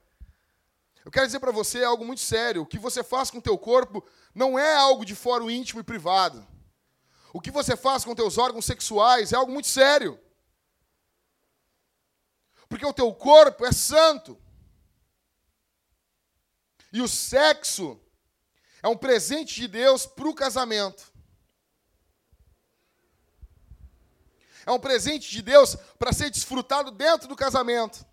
[1.04, 2.62] Eu quero dizer para você algo muito sério.
[2.62, 5.84] O que você faz com o teu corpo não é algo de o íntimo e
[5.84, 6.44] privado.
[7.32, 10.18] O que você faz com teus órgãos sexuais é algo muito sério.
[12.72, 14.40] Porque o teu corpo é santo.
[16.90, 18.00] E o sexo
[18.82, 21.12] é um presente de Deus para o casamento.
[24.64, 28.06] É um presente de Deus para ser desfrutado dentro do casamento.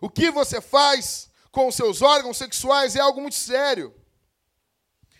[0.00, 3.94] O que você faz com os seus órgãos sexuais é algo muito sério.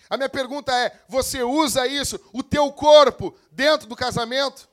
[0.09, 4.69] A minha pergunta é: você usa isso, o teu corpo, dentro do casamento?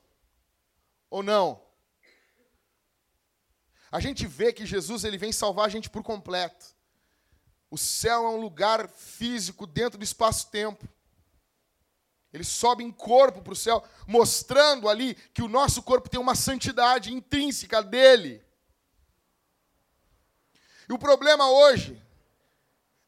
[1.10, 1.62] Ou não?
[3.90, 6.74] A gente vê que Jesus ele vem salvar a gente por completo.
[7.70, 10.88] O céu é um lugar físico dentro do espaço-tempo.
[12.32, 16.34] Ele sobe em corpo para o céu, mostrando ali que o nosso corpo tem uma
[16.34, 18.44] santidade intrínseca dele.
[20.88, 22.00] E o problema hoje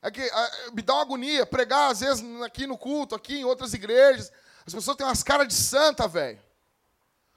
[0.01, 3.45] é que a, me dá uma agonia pregar, às vezes, aqui no culto, aqui em
[3.45, 4.33] outras igrejas.
[4.67, 6.41] As pessoas têm umas caras de santa, velho.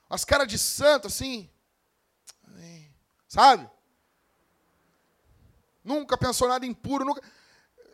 [0.10, 1.50] Umas caras de santo, assim.
[3.28, 3.70] Sabe?
[5.84, 7.22] Nunca pensou nada impuro, nunca.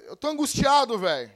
[0.05, 1.31] Eu tô angustiado, velho.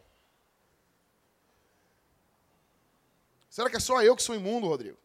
[3.49, 4.97] Será que é só eu que sou imundo, Rodrigo?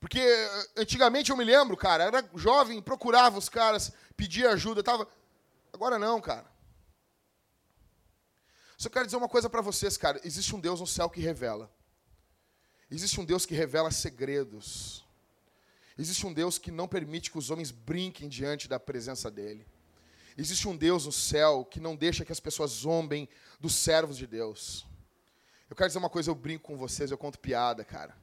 [0.00, 5.06] Porque eh, antigamente eu me lembro, cara, era jovem, procurava os caras, pedia ajuda, tava.
[5.72, 6.46] Agora não, cara.
[8.76, 10.20] Só quero dizer uma coisa para vocês, cara.
[10.24, 11.70] Existe um Deus no céu que revela.
[12.90, 15.04] Existe um Deus que revela segredos.
[15.98, 19.66] Existe um Deus que não permite que os homens brinquem diante da presença dele.
[20.36, 23.26] Existe um Deus no céu que não deixa que as pessoas zombem
[23.58, 24.86] dos servos de Deus.
[25.70, 28.14] Eu quero dizer uma coisa, eu brinco com vocês, eu conto piada, cara.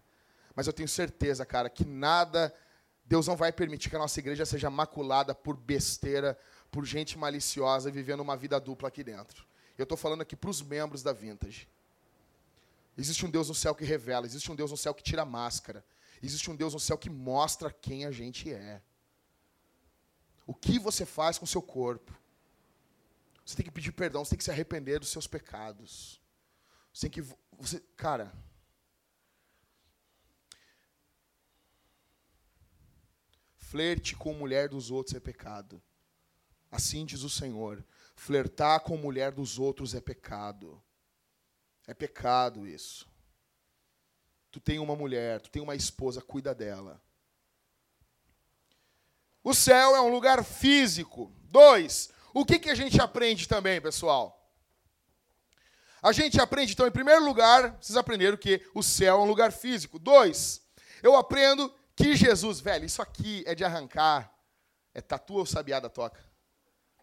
[0.55, 2.53] Mas eu tenho certeza, cara, que nada,
[3.03, 6.37] Deus não vai permitir que a nossa igreja seja maculada por besteira,
[6.71, 9.45] por gente maliciosa vivendo uma vida dupla aqui dentro.
[9.77, 11.67] Eu estou falando aqui para os membros da Vintage.
[12.97, 15.25] Existe um Deus no céu que revela, existe um Deus no céu que tira a
[15.25, 15.83] máscara,
[16.21, 18.81] existe um Deus no céu que mostra quem a gente é.
[20.45, 22.13] O que você faz com o seu corpo?
[23.45, 26.21] Você tem que pedir perdão, você tem que se arrepender dos seus pecados.
[26.93, 27.35] Você tem que.
[27.57, 28.31] Você, cara.
[33.57, 35.81] Flerte com mulher dos outros é pecado.
[36.71, 37.83] Assim diz o Senhor.
[38.15, 40.81] Flertar com mulher dos outros é pecado.
[41.87, 43.07] É pecado isso.
[44.51, 47.01] Tu tem uma mulher, tu tem uma esposa, cuida dela.
[49.43, 51.33] O céu é um lugar físico.
[51.43, 54.39] Dois, o que, que a gente aprende também, pessoal?
[56.01, 59.51] A gente aprende, então, em primeiro lugar, vocês aprenderam que o céu é um lugar
[59.51, 59.97] físico.
[59.97, 60.61] Dois,
[61.01, 64.33] eu aprendo que Jesus, velho, isso aqui é de arrancar.
[64.93, 66.23] É tatu ou sabiada toca?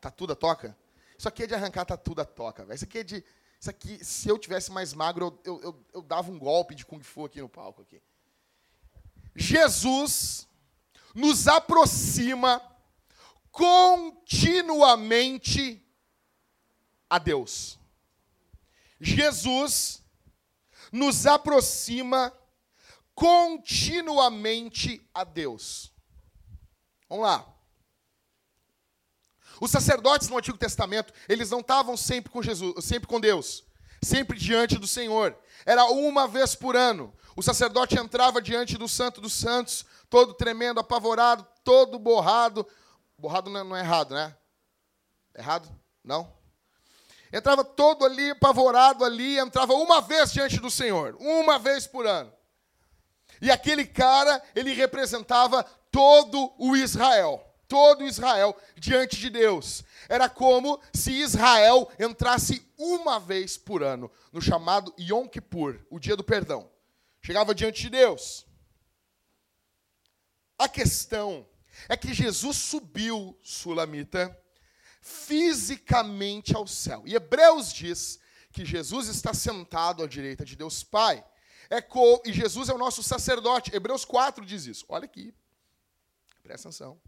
[0.00, 0.76] Tatu da toca?
[1.20, 2.76] Isso aqui é de arrancar tatu da toca, velho.
[2.76, 3.22] Isso aqui é de.
[3.60, 6.86] Isso aqui, se eu tivesse mais magro, eu, eu, eu, eu dava um golpe de
[6.86, 7.82] Kung Fu aqui no palco.
[7.82, 8.00] Aqui.
[9.36, 10.48] Jesus
[11.14, 12.62] nos aproxima
[13.52, 15.86] continuamente
[17.10, 17.78] a Deus.
[18.98, 20.02] Jesus
[20.90, 22.32] nos aproxima
[23.14, 25.92] continuamente a Deus.
[27.10, 27.59] Vamos lá.
[29.60, 33.62] Os sacerdotes no Antigo Testamento, eles não estavam sempre com Jesus, sempre com Deus,
[34.02, 35.36] sempre diante do Senhor.
[35.66, 37.14] Era uma vez por ano.
[37.36, 42.66] O sacerdote entrava diante do Santo dos Santos, todo tremendo, apavorado, todo borrado.
[43.18, 44.34] Borrado não é errado, né?
[45.36, 45.68] Errado?
[46.02, 46.32] Não?
[47.32, 52.32] Entrava todo ali, apavorado ali, entrava uma vez diante do Senhor, uma vez por ano.
[53.40, 59.84] E aquele cara, ele representava todo o Israel, todo Israel diante de Deus.
[60.08, 66.16] Era como se Israel entrasse uma vez por ano, no chamado Yom Kippur, o dia
[66.16, 66.68] do perdão.
[67.22, 68.44] Chegava diante de Deus.
[70.58, 71.46] A questão
[71.88, 74.36] é que Jesus subiu, Sulamita,
[75.00, 77.04] fisicamente ao céu.
[77.06, 78.18] E Hebreus diz
[78.52, 81.24] que Jesus está sentado à direita de Deus Pai.
[81.70, 81.78] É.
[82.24, 83.74] E Jesus é o nosso sacerdote.
[83.74, 84.84] Hebreus 4 diz isso.
[84.88, 85.32] Olha aqui.
[86.42, 87.00] Presta atenção.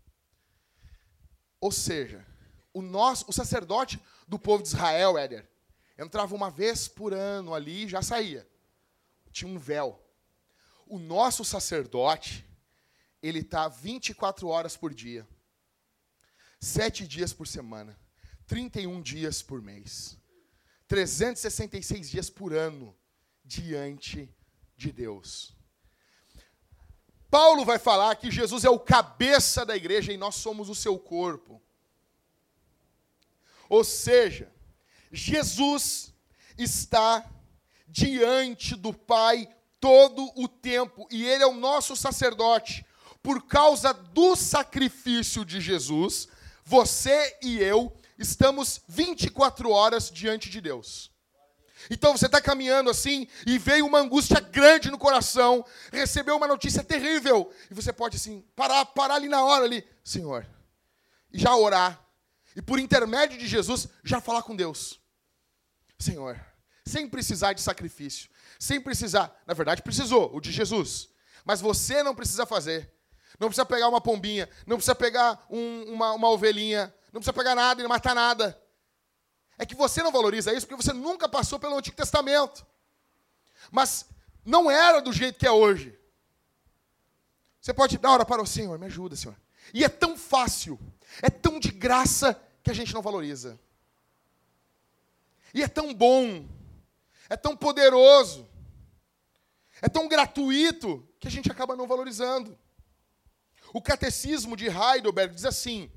[1.63, 2.27] Ou seja,
[2.75, 3.99] o, nosso, o sacerdote
[4.29, 5.49] do povo de Israel, Éder,
[5.97, 8.47] entrava uma vez por ano ali e já saía.
[9.31, 9.99] Tinha um véu.
[10.87, 12.45] O nosso sacerdote,
[13.23, 15.27] ele está 24 horas por dia
[16.63, 17.99] sete dias por semana,
[18.47, 20.17] 31 dias por mês,
[20.87, 22.97] 366 dias por ano
[23.45, 24.33] diante
[24.77, 25.57] de Deus.
[27.33, 30.99] Paulo vai falar que Jesus é o cabeça da igreja e nós somos o seu
[30.99, 31.63] corpo.
[33.71, 34.53] Ou seja,
[35.11, 36.13] Jesus
[36.59, 37.27] está
[37.89, 39.49] diante do Pai
[39.81, 42.85] todo o tempo e ele é o nosso sacerdote.
[43.23, 46.29] Por causa do sacrifício de Jesus,
[46.63, 51.12] você e eu estamos 24 horas diante de Deus.
[51.91, 56.83] Então você está caminhando assim e veio uma angústia grande no coração, recebeu uma notícia
[56.83, 60.47] terrível e você pode assim parar, parar ali na hora ali, Senhor,
[61.33, 62.01] e já orar
[62.55, 65.01] e por intermédio de Jesus já falar com Deus,
[65.99, 66.39] Senhor,
[66.87, 71.09] sem precisar de sacrifício, sem precisar, na verdade precisou o de Jesus,
[71.45, 72.93] mas você não precisa fazer
[73.39, 77.55] não precisa pegar uma pombinha, não precisa pegar um, uma, uma ovelhinha, não precisa pegar
[77.55, 78.61] nada e matar nada.
[79.63, 82.67] É que você não valoriza isso porque você nunca passou pelo Antigo Testamento.
[83.71, 84.07] Mas
[84.45, 85.97] não era do jeito que é hoje.
[87.61, 89.37] Você pode dar hora para o Senhor, me ajuda, Senhor.
[89.73, 90.81] E é tão fácil,
[91.23, 93.57] é tão de graça que a gente não valoriza.
[95.55, 96.45] E é tão bom,
[97.29, 98.51] é tão poderoso,
[99.81, 102.59] é tão gratuito que a gente acaba não valorizando.
[103.73, 105.89] O catecismo de Heidelberg diz assim: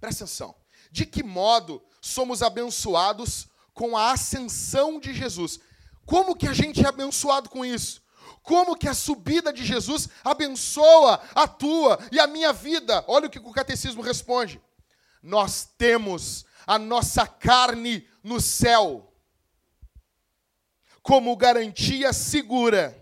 [0.00, 0.65] presta atenção.
[0.90, 5.60] De que modo somos abençoados com a ascensão de Jesus?
[6.04, 8.02] Como que a gente é abençoado com isso?
[8.42, 13.04] Como que a subida de Jesus abençoa a tua e a minha vida?
[13.08, 14.60] Olha o que o catecismo responde.
[15.20, 19.12] Nós temos a nossa carne no céu
[21.02, 23.00] como garantia segura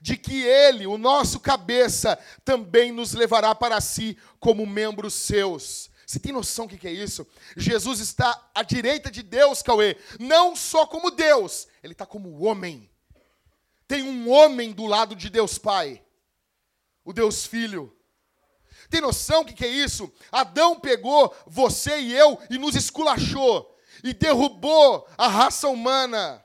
[0.00, 5.89] de que ele, o nosso cabeça, também nos levará para si como membros seus.
[6.10, 7.24] Você tem noção do que é isso?
[7.56, 12.90] Jesus está à direita de Deus, Cauê, não só como Deus, ele está como homem.
[13.86, 16.04] Tem um homem do lado de Deus Pai,
[17.04, 17.96] o Deus Filho.
[18.90, 20.12] Tem noção do que é isso?
[20.32, 26.44] Adão pegou você e eu e nos esculachou, e derrubou a raça humana.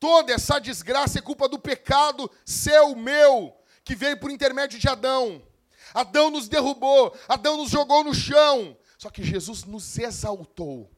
[0.00, 5.40] Toda essa desgraça é culpa do pecado seu, meu, que veio por intermédio de Adão.
[5.94, 8.76] Adão nos derrubou, Adão nos jogou no chão.
[8.98, 10.90] Só que Jesus nos exaltou.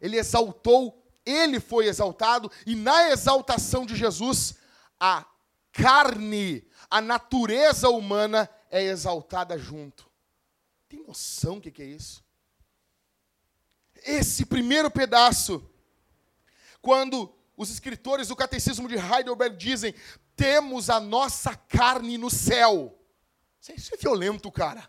[0.00, 4.54] Ele exaltou, ele foi exaltado, e na exaltação de Jesus,
[5.00, 5.26] a
[5.72, 10.08] carne, a natureza humana é exaltada junto.
[10.88, 12.24] Tem noção do que é isso?
[14.04, 15.68] Esse primeiro pedaço,
[16.80, 19.94] quando os escritores do catecismo de Heidelberg dizem:
[20.36, 22.95] temos a nossa carne no céu.
[23.74, 24.88] Isso é violento, cara.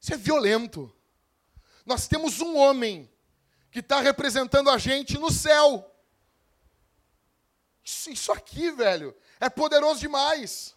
[0.00, 0.94] Isso é violento.
[1.84, 3.10] Nós temos um homem
[3.70, 5.94] que está representando a gente no céu.
[7.84, 10.74] Isso, isso aqui, velho, é poderoso demais.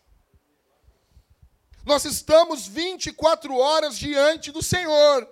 [1.86, 5.28] Nós estamos 24 horas diante do Senhor.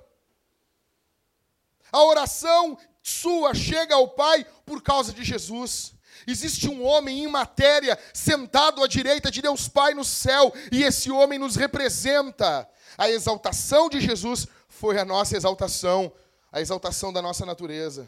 [1.92, 5.94] A oração sua chega ao Pai por causa de Jesus.
[6.30, 11.12] Existe um homem em matéria sentado à direita de Deus Pai no céu, e esse
[11.12, 12.70] homem nos representa.
[12.98, 16.12] A exaltação de Jesus foi a nossa exaltação,
[16.52, 18.08] a exaltação da nossa natureza.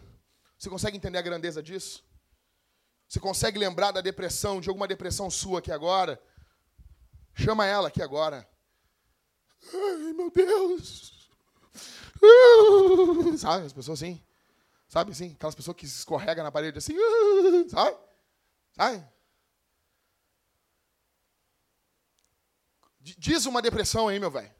[0.57, 2.03] Você consegue entender a grandeza disso?
[3.07, 6.21] Você consegue lembrar da depressão, de alguma depressão sua aqui agora?
[7.33, 8.47] Chama ela aqui agora.
[9.73, 11.29] Ai, meu Deus.
[13.37, 14.21] Sabe, as pessoas assim.
[14.87, 15.33] Sabe assim?
[15.33, 16.95] Aquelas pessoas que se escorregam na parede assim.
[17.69, 17.97] Sabe?
[22.99, 24.53] D- Diz uma depressão aí, meu velho.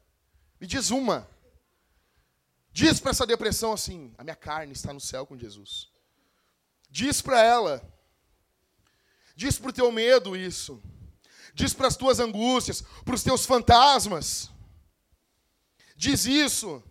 [0.60, 1.28] Me diz uma.
[2.72, 5.90] Diz para essa depressão assim: a minha carne está no céu com Jesus.
[6.88, 7.82] Diz para ela.
[9.34, 10.82] Diz para o teu medo isso.
[11.54, 14.50] Diz para as tuas angústias, para os teus fantasmas.
[15.96, 16.82] Diz isso.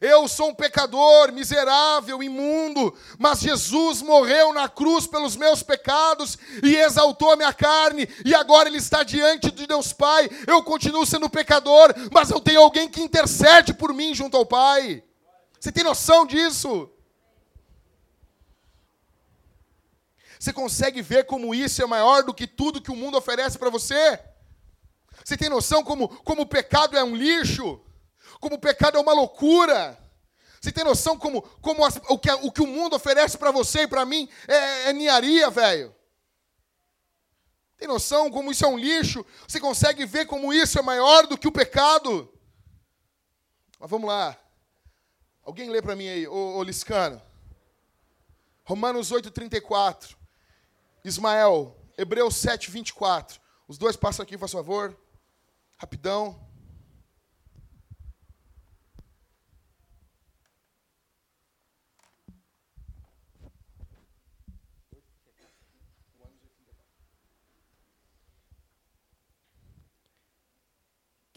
[0.00, 6.74] Eu sou um pecador, miserável, imundo, mas Jesus morreu na cruz pelos meus pecados e
[6.74, 10.30] exaltou a minha carne, e agora Ele está diante de Deus Pai.
[10.46, 15.04] Eu continuo sendo pecador, mas eu tenho alguém que intercede por mim junto ao Pai.
[15.60, 16.90] Você tem noção disso?
[20.38, 23.68] Você consegue ver como isso é maior do que tudo que o mundo oferece para
[23.68, 24.18] você?
[25.22, 27.78] Você tem noção como, como o pecado é um lixo?
[28.40, 29.98] Como o pecado é uma loucura?
[30.60, 33.82] Você tem noção como, como as- o, que, o que o mundo oferece para você
[33.82, 35.94] e para mim é, é ninharia, velho?
[37.76, 39.24] Tem noção como isso é um lixo?
[39.48, 42.30] Você consegue ver como isso é maior do que o pecado?
[43.78, 44.36] Mas vamos lá.
[45.42, 47.20] Alguém lê para mim aí, ô, ô Liscano.
[48.64, 50.14] Romanos 8,34.
[51.02, 53.40] Ismael, Hebreus 7, 24.
[53.66, 54.94] Os dois passam aqui, por favor.
[55.78, 56.38] Rapidão.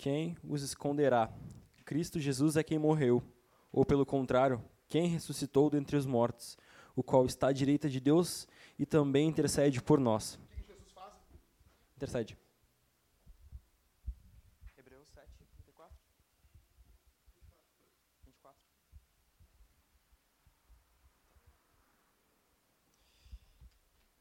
[0.03, 1.31] Quem os esconderá?
[1.85, 3.23] Cristo Jesus é quem morreu.
[3.71, 6.57] Ou, pelo contrário, quem ressuscitou dentre os mortos,
[6.93, 8.45] o qual está à direita de Deus
[8.77, 10.37] e também intercede por nós.
[11.95, 12.37] Intercede.
[14.77, 15.95] Hebreus 7, 34.
[18.25, 18.59] 24.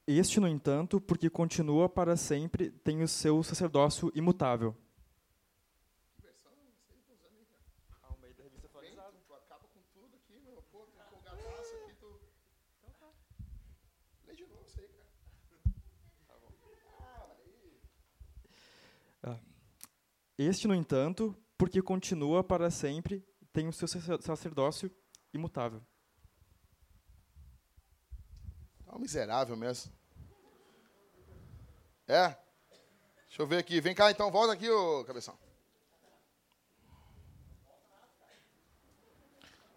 [0.07, 4.77] Este, no entanto, porque continua para sempre, tem o seu sacerdócio imutável.
[9.33, 10.63] Tu acaba com tudo aqui, meu.
[10.71, 12.21] Pô, tu empolgadaço aqui, tu...
[12.79, 13.11] Então tá.
[14.27, 15.03] Lê de novo isso aí, cara.
[20.43, 24.91] Este, no entanto, porque continua para sempre, tem o seu sacer- sacerdócio
[25.33, 25.81] imutável.
[28.87, 29.93] É um miserável mesmo.
[32.09, 32.37] É?
[33.29, 33.81] Deixa eu ver aqui.
[33.81, 35.39] Vem cá então, volta aqui, ô cabeção.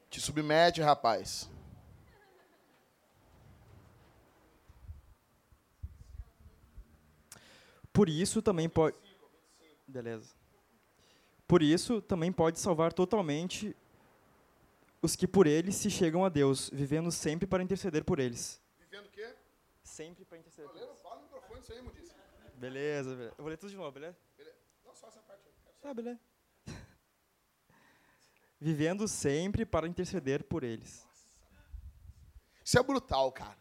[0.09, 1.49] Te submete, rapaz.
[7.93, 8.97] Por isso também pode.
[9.87, 10.34] Beleza.
[11.47, 13.75] Por isso também pode salvar totalmente
[15.01, 18.59] os que por ele se chegam a Deus, vivendo sempre para interceder por eles.
[18.79, 19.35] Vivendo o quê?
[19.83, 21.01] Sempre para interceder por eles.
[21.01, 22.15] Fala no microfone isso aí, Mudice.
[22.55, 23.35] Beleza, beleza.
[23.37, 24.17] Eu vou ler tudo de novo, beleza?
[24.83, 25.43] Não, só essa parte.
[25.81, 26.19] Tá, beleza.
[28.59, 31.05] Vivendo sempre para interceder por eles.
[32.63, 33.57] Isso é brutal, cara.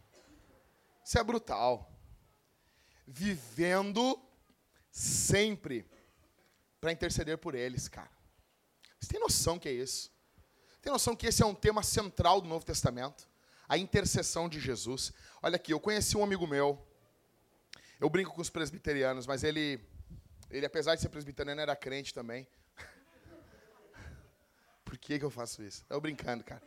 [1.04, 1.92] Isso é brutal.
[3.06, 4.18] Vivendo
[4.90, 5.86] sempre
[6.84, 8.10] para interceder por eles, cara.
[9.00, 10.12] Você tem noção que é isso?
[10.82, 13.26] Tem noção que esse é um tema central do Novo Testamento?
[13.66, 15.10] A intercessão de Jesus.
[15.40, 16.86] Olha aqui, eu conheci um amigo meu.
[17.98, 19.80] Eu brinco com os presbiterianos, mas ele,
[20.50, 22.46] ele apesar de ser presbiteriano, era crente também.
[24.84, 25.86] Por que, que eu faço isso?
[25.88, 26.62] Eu brincando, cara.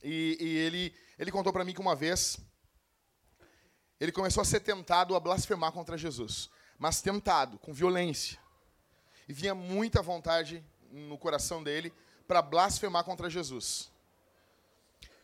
[0.00, 2.38] E, e ele, ele contou para mim que uma vez
[3.98, 6.48] ele começou a ser tentado a blasfemar contra Jesus,
[6.78, 8.38] mas tentado, com violência.
[9.28, 11.92] E vinha muita vontade no coração dele
[12.26, 13.90] para blasfemar contra Jesus.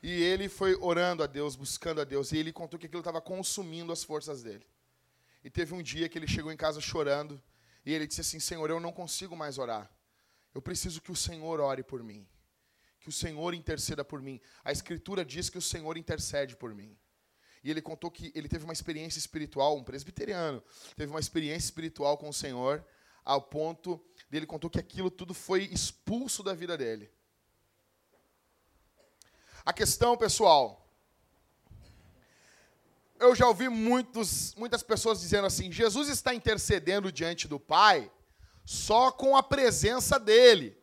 [0.03, 3.21] E ele foi orando a Deus, buscando a Deus, e ele contou que aquilo estava
[3.21, 4.67] consumindo as forças dele.
[5.43, 7.41] E teve um dia que ele chegou em casa chorando,
[7.87, 9.91] e ele disse assim: Senhor, eu não consigo mais orar.
[10.55, 12.27] Eu preciso que o Senhor ore por mim.
[13.01, 14.41] Que o Senhor interceda por mim.
[14.63, 16.97] A Escritura diz que o Senhor intercede por mim.
[17.65, 20.62] E ele contou que ele teve uma experiência espiritual, um presbiteriano,
[20.95, 22.85] teve uma experiência espiritual com o Senhor,
[23.25, 23.99] ao ponto
[24.29, 27.11] dele contou que aquilo tudo foi expulso da vida dele.
[29.65, 30.87] A questão, pessoal,
[33.19, 38.12] eu já ouvi muitos, muitas pessoas dizendo assim: Jesus está intercedendo diante do Pai
[38.62, 40.77] só com a presença dele.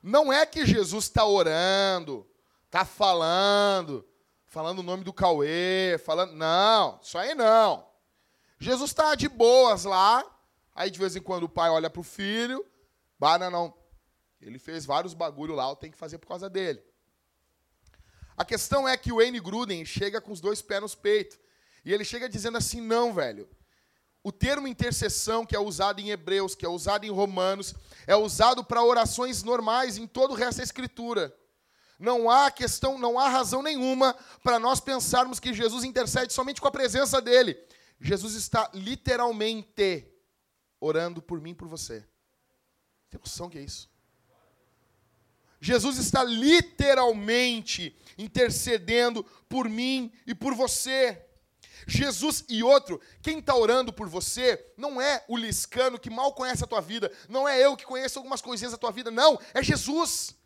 [0.00, 2.24] Não é que Jesus está orando,
[2.66, 4.06] está falando,
[4.52, 6.34] falando o nome do Cauê, falando.
[6.34, 7.84] Não, isso aí não.
[8.60, 10.24] Jesus está de boas lá,
[10.74, 12.64] Aí de vez em quando o pai olha pro filho,
[13.18, 13.74] bah, não, não.
[14.40, 16.82] Ele fez vários bagulho lá, eu tenho que fazer por causa dele.
[18.36, 21.38] A questão é que o Wayne Gruden chega com os dois pés nos peitos.
[21.84, 23.48] E ele chega dizendo assim: não, velho.
[24.24, 27.74] O termo intercessão, que é usado em Hebreus, que é usado em Romanos,
[28.06, 31.36] é usado para orações normais em todo o resto da Escritura.
[32.02, 36.66] Não há questão, não há razão nenhuma para nós pensarmos que Jesus intercede somente com
[36.66, 37.56] a presença dele.
[38.00, 40.04] Jesus está literalmente
[40.80, 42.04] orando por mim e por você.
[43.08, 43.88] Tem noção que é isso?
[45.60, 51.24] Jesus está literalmente intercedendo por mim e por você.
[51.86, 56.64] Jesus e outro, quem está orando por você não é o liscano que mal conhece
[56.64, 59.62] a tua vida, não é eu que conheço algumas coisinhas da tua vida, não, é
[59.62, 60.41] Jesus.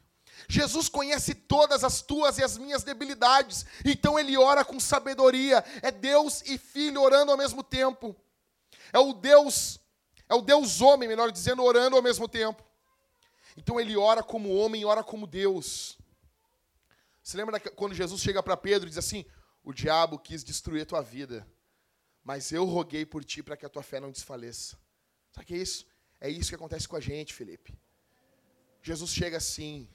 [0.49, 5.65] Jesus conhece todas as tuas e as minhas debilidades, então ele ora com sabedoria.
[5.83, 8.15] É Deus e Filho orando ao mesmo tempo.
[8.93, 9.81] É o Deus,
[10.29, 12.65] é o Deus homem, melhor dizendo, orando ao mesmo tempo.
[13.57, 15.99] Então ele ora como homem, ora como Deus.
[17.23, 19.25] Você lembra quando Jesus chega para Pedro e diz assim:
[19.65, 21.45] o diabo quis destruir a tua vida,
[22.23, 24.79] mas eu roguei por ti para que a tua fé não desfaleça.
[25.33, 25.87] Sabe o que é isso?
[26.21, 27.77] É isso que acontece com a gente, Felipe.
[28.83, 29.89] Jesus chega assim,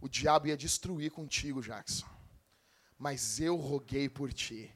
[0.00, 2.06] o diabo ia destruir contigo, Jackson,
[2.98, 4.74] mas eu roguei por ti.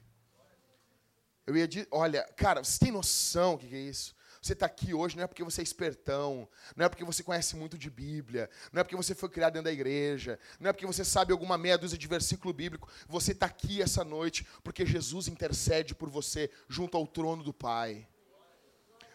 [1.46, 4.14] Eu ia, olha, cara, você tem noção do que é isso?
[4.40, 7.54] Você está aqui hoje não é porque você é espertão, não é porque você conhece
[7.54, 10.84] muito de Bíblia, não é porque você foi criado dentro da igreja, não é porque
[10.84, 12.90] você sabe alguma meia dúzia de versículo bíblico.
[13.06, 18.08] Você está aqui essa noite porque Jesus intercede por você junto ao trono do Pai.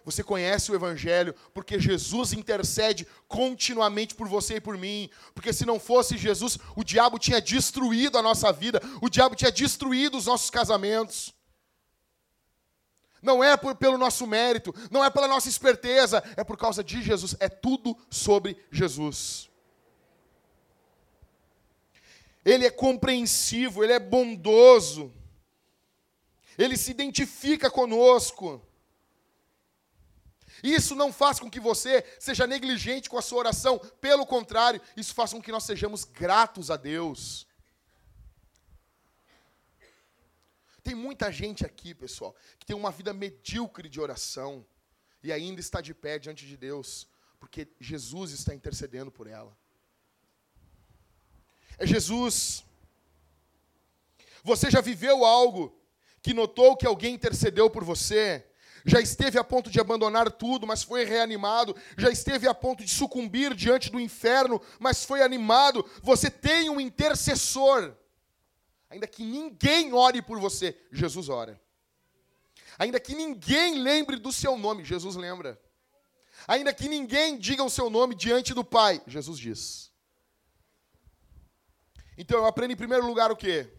[0.08, 5.10] Você conhece o Evangelho porque Jesus intercede continuamente por você e por mim.
[5.34, 9.52] Porque se não fosse Jesus, o diabo tinha destruído a nossa vida, o diabo tinha
[9.52, 11.36] destruído os nossos casamentos.
[13.22, 17.02] Não é por, pelo nosso mérito, não é pela nossa esperteza, é por causa de
[17.04, 17.36] Jesus.
[17.38, 19.50] É tudo sobre Jesus.
[22.46, 25.12] Ele é compreensivo, ele é bondoso.
[26.58, 28.66] Ele se identifica conosco.
[30.64, 35.14] Isso não faz com que você seja negligente com a sua oração, pelo contrário, isso
[35.14, 37.48] faz com que nós sejamos gratos a Deus.
[40.84, 44.66] Tem muita gente aqui, pessoal, que tem uma vida medíocre de oração
[45.22, 47.08] e ainda está de pé diante de Deus,
[47.40, 49.56] porque Jesus está intercedendo por ela.
[51.78, 52.66] É Jesus.
[54.44, 55.78] Você já viveu algo
[56.22, 58.47] que notou que alguém intercedeu por você?
[58.88, 61.76] Já esteve a ponto de abandonar tudo, mas foi reanimado.
[61.98, 65.86] Já esteve a ponto de sucumbir diante do inferno, mas foi animado.
[66.02, 67.94] Você tem um intercessor.
[68.90, 71.62] Ainda que ninguém ore por você, Jesus ora.
[72.80, 75.62] Ainda que ninguém lembre do seu nome, Jesus lembra.
[76.48, 79.92] Ainda que ninguém diga o seu nome diante do Pai, Jesus diz.
[82.18, 83.70] Então eu aprendo em primeiro lugar o quê?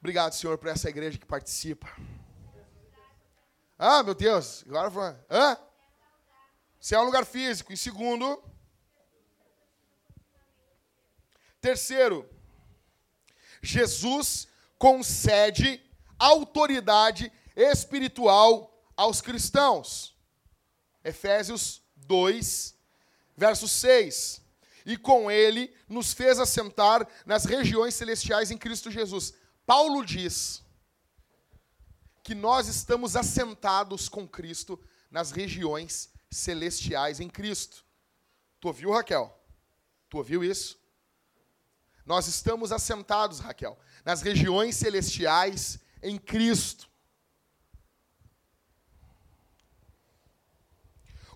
[0.00, 1.88] Obrigado, Senhor, por essa igreja que participa.
[3.78, 5.14] Ah, meu Deus, agora foi.
[5.30, 5.58] Hã?
[6.80, 7.72] Se é um lugar físico.
[7.72, 8.42] E segundo,
[11.60, 12.28] Terceiro,
[13.60, 14.46] Jesus
[14.78, 15.82] concede
[16.18, 20.16] autoridade espiritual aos cristãos.
[21.04, 22.76] Efésios 2,
[23.36, 24.40] verso 6.
[24.86, 29.34] E com ele nos fez assentar nas regiões celestiais em Cristo Jesus.
[29.68, 30.64] Paulo diz
[32.22, 37.84] que nós estamos assentados com Cristo nas regiões celestiais em Cristo.
[38.60, 39.30] Tu ouviu, Raquel?
[40.08, 40.80] Tu ouviu isso?
[42.06, 46.88] Nós estamos assentados, Raquel, nas regiões celestiais em Cristo.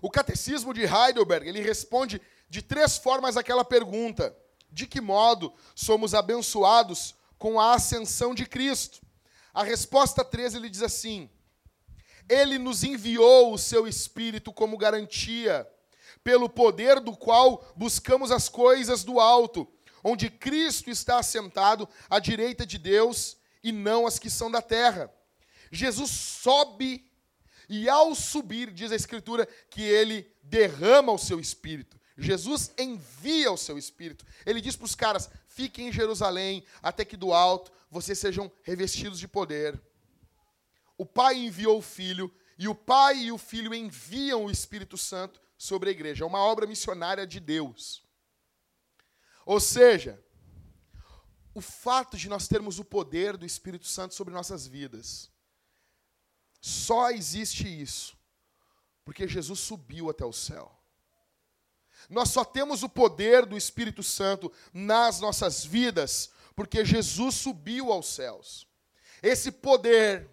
[0.01, 2.19] O catecismo de Heidelberg, ele responde
[2.49, 4.35] de três formas aquela pergunta:
[4.71, 7.13] de que modo somos abençoados
[7.43, 9.01] com a ascensão de Cristo?
[9.53, 11.29] A resposta 13 ele diz assim:
[12.29, 15.67] Ele nos enviou o seu espírito como garantia,
[16.23, 19.69] pelo poder do qual buscamos as coisas do alto,
[20.01, 25.13] onde Cristo está assentado à direita de Deus e não as que são da terra.
[25.69, 27.11] Jesus sobe
[27.67, 31.99] e ao subir, diz a Escritura, que ele derrama o seu espírito.
[32.17, 34.25] Jesus envia o seu espírito.
[34.45, 39.19] Ele diz para os caras: fiquem em Jerusalém, até que do alto vocês sejam revestidos
[39.19, 39.79] de poder.
[40.97, 45.41] O Pai enviou o Filho, e o Pai e o Filho enviam o Espírito Santo
[45.57, 46.23] sobre a igreja.
[46.23, 48.03] É uma obra missionária de Deus.
[49.45, 50.23] Ou seja,
[51.53, 55.29] o fato de nós termos o poder do Espírito Santo sobre nossas vidas
[56.59, 58.17] Só existe isso
[59.05, 60.71] porque Jesus subiu até o céu.
[62.09, 68.07] Nós só temos o poder do Espírito Santo nas nossas vidas porque Jesus subiu aos
[68.07, 68.67] céus.
[69.21, 70.29] Esse poder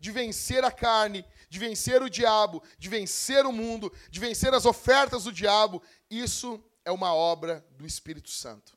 [0.00, 4.64] de vencer a carne, de vencer o diabo, de vencer o mundo, de vencer as
[4.64, 8.76] ofertas do diabo, isso é uma obra do Espírito Santo.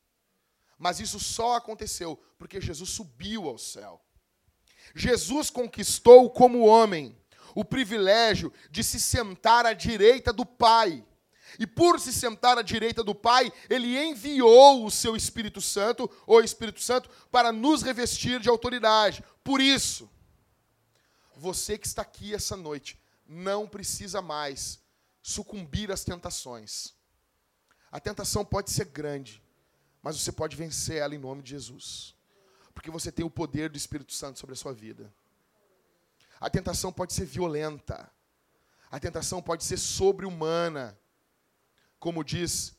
[0.77, 4.01] Mas isso só aconteceu porque Jesus subiu ao céu.
[4.95, 7.15] Jesus conquistou como homem
[7.53, 11.05] o privilégio de se sentar à direita do Pai.
[11.59, 16.39] E por se sentar à direita do Pai, ele enviou o seu Espírito Santo, o
[16.39, 19.23] Espírito Santo, para nos revestir de autoridade.
[19.43, 20.09] Por isso,
[21.35, 24.79] você que está aqui essa noite, não precisa mais
[25.21, 26.93] sucumbir às tentações.
[27.91, 29.41] A tentação pode ser grande,
[30.01, 32.15] mas você pode vencer ela em nome de Jesus.
[32.73, 35.13] Porque você tem o poder do Espírito Santo sobre a sua vida.
[36.39, 38.11] A tentação pode ser violenta.
[38.89, 40.97] A tentação pode ser sobre-humana.
[42.01, 42.75] Como diz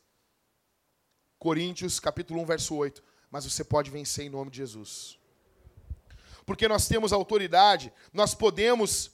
[1.39, 3.01] Coríntios, capítulo 1, verso 8.
[3.31, 5.17] Mas você pode vencer em nome de Jesus.
[6.45, 9.11] Porque nós temos autoridade, nós podemos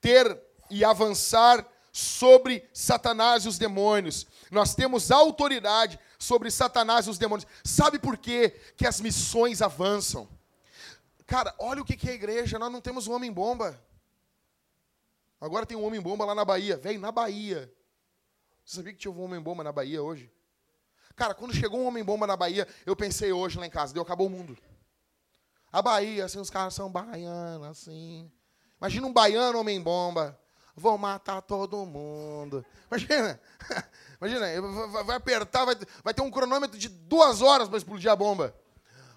[0.00, 4.26] ter e avançar sobre Satanás e os demônios.
[4.50, 7.46] Nós temos autoridade sobre Satanás e os demônios.
[7.62, 10.28] Sabe por quê que as missões avançam?
[11.26, 12.58] Cara, olha o que é a igreja.
[12.58, 13.80] Nós não temos um homem-bomba.
[15.40, 16.76] Agora tem um homem-bomba lá na Bahia.
[16.76, 17.72] Velho, na Bahia.
[18.64, 20.32] Você sabia que tinha um homem-bomba na Bahia hoje?
[21.14, 24.26] Cara, quando chegou um homem-bomba na Bahia, eu pensei hoje lá em casa, deu, acabou
[24.26, 24.56] o mundo.
[25.70, 28.30] A Bahia, assim, os caras são baianos, assim.
[28.80, 30.38] Imagina um baiano homem-bomba.
[30.74, 32.64] Vou matar todo mundo.
[32.90, 33.40] Imagina.
[34.20, 38.54] Imagina, vai apertar, vai, vai ter um cronômetro de duas horas para explodir a bomba.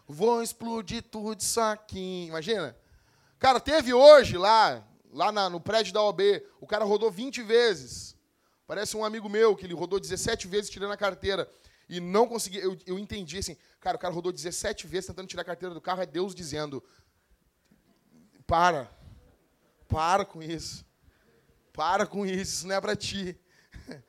[0.08, 2.26] Vou explodir tudo isso aqui.
[2.28, 2.76] Imagina.
[3.40, 8.17] Cara, teve hoje lá, lá na, no prédio da OB, o cara rodou 20 vezes.
[8.68, 11.50] Parece um amigo meu que ele rodou 17 vezes tirando a carteira
[11.88, 12.62] e não conseguia.
[12.62, 15.80] Eu, eu entendi assim, cara, o cara rodou 17 vezes tentando tirar a carteira do
[15.80, 16.84] carro, é Deus dizendo:
[18.46, 18.92] para,
[19.88, 20.86] para com isso,
[21.72, 23.40] para com isso, isso não é para ti.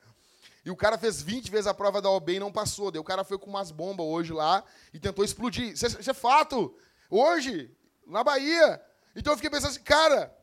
[0.65, 2.91] E o cara fez 20 vezes a prova da OB e não passou.
[2.91, 5.71] Daí o cara foi com umas bombas hoje lá e tentou explodir.
[5.71, 6.77] Isso é, isso é fato.
[7.09, 8.79] Hoje, na Bahia.
[9.15, 10.35] Então eu fiquei pensando assim, cara,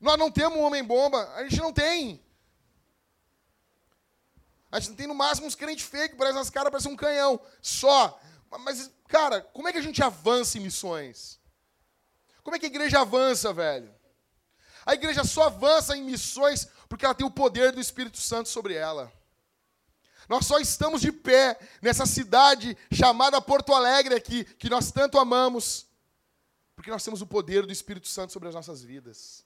[0.00, 1.28] nós não temos um homem-bomba.
[1.34, 2.24] A gente não tem.
[4.70, 7.40] A gente tem no máximo uns crentes fake, parece as caras parecem um canhão.
[7.60, 8.20] Só.
[8.60, 11.40] Mas, cara, como é que a gente avança em missões?
[12.42, 13.92] Como é que a igreja avança, velho?
[14.86, 18.74] A igreja só avança em missões porque ela tem o poder do Espírito Santo sobre
[18.74, 19.12] ela.
[20.28, 25.86] Nós só estamos de pé nessa cidade chamada Porto Alegre aqui, que nós tanto amamos,
[26.76, 29.44] porque nós temos o poder do Espírito Santo sobre as nossas vidas.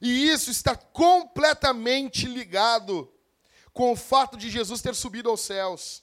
[0.00, 3.12] E isso está completamente ligado
[3.72, 6.02] com o fato de Jesus ter subido aos céus.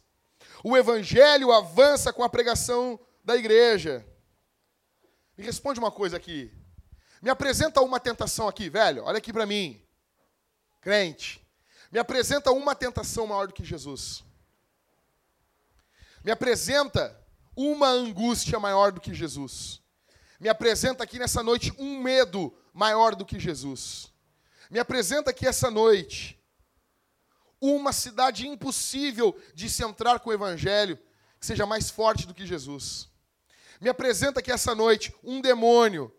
[0.64, 4.06] O evangelho avança com a pregação da igreja.
[5.38, 6.52] Me responde uma coisa aqui.
[7.22, 9.04] Me apresenta uma tentação aqui, velho.
[9.04, 9.82] Olha aqui para mim.
[10.82, 11.46] Crente
[11.92, 14.24] me apresenta uma tentação maior do que Jesus.
[16.24, 17.18] Me apresenta
[17.56, 19.82] uma angústia maior do que Jesus.
[20.40, 24.14] Me apresenta aqui nessa noite um medo maior do que Jesus.
[24.70, 26.39] Me apresenta aqui essa noite
[27.62, 30.98] uma cidade impossível de se entrar com o evangelho
[31.40, 33.10] que seja mais forte do que Jesus.
[33.80, 36.14] Me apresenta aqui essa noite um demônio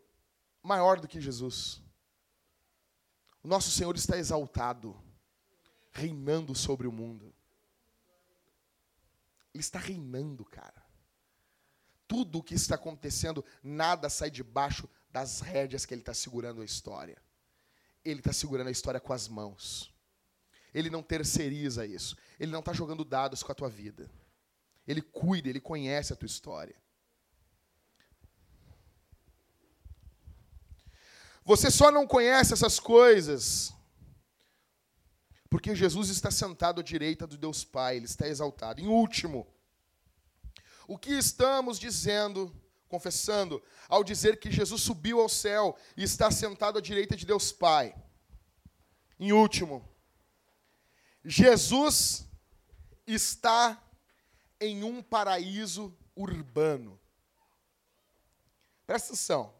[0.62, 1.80] maior do que Jesus.
[3.42, 4.96] O nosso Senhor está exaltado
[5.92, 7.34] reinando sobre o mundo.
[9.52, 10.82] Ele está reinando, cara.
[12.06, 16.64] Tudo o que está acontecendo, nada sai debaixo das rédeas que ele está segurando a
[16.64, 17.20] história.
[18.04, 19.92] Ele está segurando a história com as mãos.
[20.74, 22.16] Ele não terceiriza isso.
[22.38, 24.10] Ele não está jogando dados com a tua vida.
[24.86, 26.74] Ele cuida, ele conhece a tua história.
[31.44, 33.72] Você só não conhece essas coisas
[35.50, 38.80] porque Jesus está sentado à direita do Deus Pai, ele está exaltado.
[38.80, 39.52] Em último,
[40.86, 42.54] o que estamos dizendo,
[42.88, 47.50] confessando, ao dizer que Jesus subiu ao céu e está sentado à direita de Deus
[47.50, 47.92] Pai?
[49.18, 49.89] Em último,
[51.24, 52.26] Jesus
[53.06, 53.80] está
[54.60, 56.98] em um paraíso urbano.
[58.86, 59.54] Presta atenção.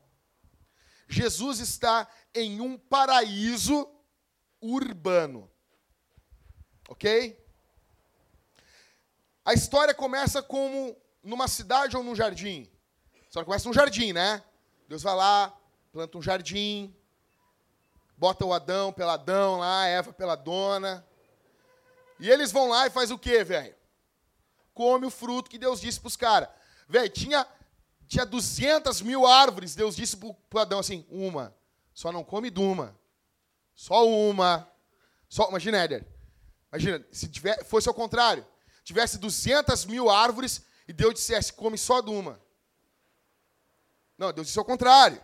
[1.09, 3.89] Jesus está em um paraíso
[4.61, 5.51] urbano.
[6.89, 7.39] Ok?
[9.45, 12.71] A história começa como numa cidade ou num jardim.
[13.15, 14.43] A história começa num jardim, né?
[14.89, 15.57] Deus vai lá,
[15.93, 16.95] planta um jardim,
[18.17, 21.07] bota o Adão pela Adão lá, Eva pela dona.
[22.21, 23.75] E eles vão lá e faz o quê, velho?
[24.75, 26.49] Come o fruto que Deus disse para os caras.
[26.87, 27.47] Velho, tinha,
[28.07, 29.75] tinha 200 mil árvores.
[29.75, 30.16] Deus disse
[30.49, 31.55] para Adão assim: uma.
[31.95, 32.95] Só não come de uma.
[33.75, 34.71] Só uma.
[35.29, 36.07] Só, imagina, Éder.
[36.71, 38.47] Imagina, se tiver, fosse ao contrário.
[38.85, 42.41] Tivesse 200 mil árvores e Deus dissesse: come só de uma.
[44.18, 45.21] Não, Deus disse ao contrário.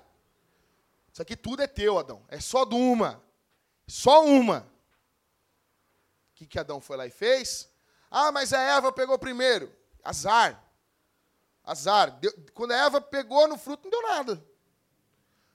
[1.13, 2.25] Isso aqui tudo é teu, Adão.
[2.29, 3.23] É só de uma.
[3.87, 4.67] Só uma.
[6.37, 7.69] Que, que Adão foi lá e fez?
[8.11, 9.75] Ah, mas a Eva pegou primeiro.
[10.05, 10.63] Azar.
[11.65, 12.11] Azar.
[12.21, 14.47] Deu, quando a Eva pegou no fruto, não deu nada.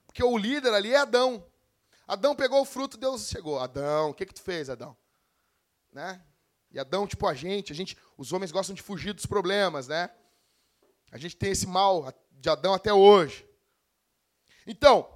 [0.07, 1.45] Porque o líder ali é Adão.
[2.07, 3.59] Adão pegou o fruto, Deus chegou.
[3.59, 4.97] Adão, o que, que tu fez, Adão?
[5.93, 6.21] Né?
[6.71, 10.09] E Adão, tipo a gente, a gente, os homens gostam de fugir dos problemas, né?
[11.11, 13.47] A gente tem esse mal de Adão até hoje.
[14.65, 15.07] Então,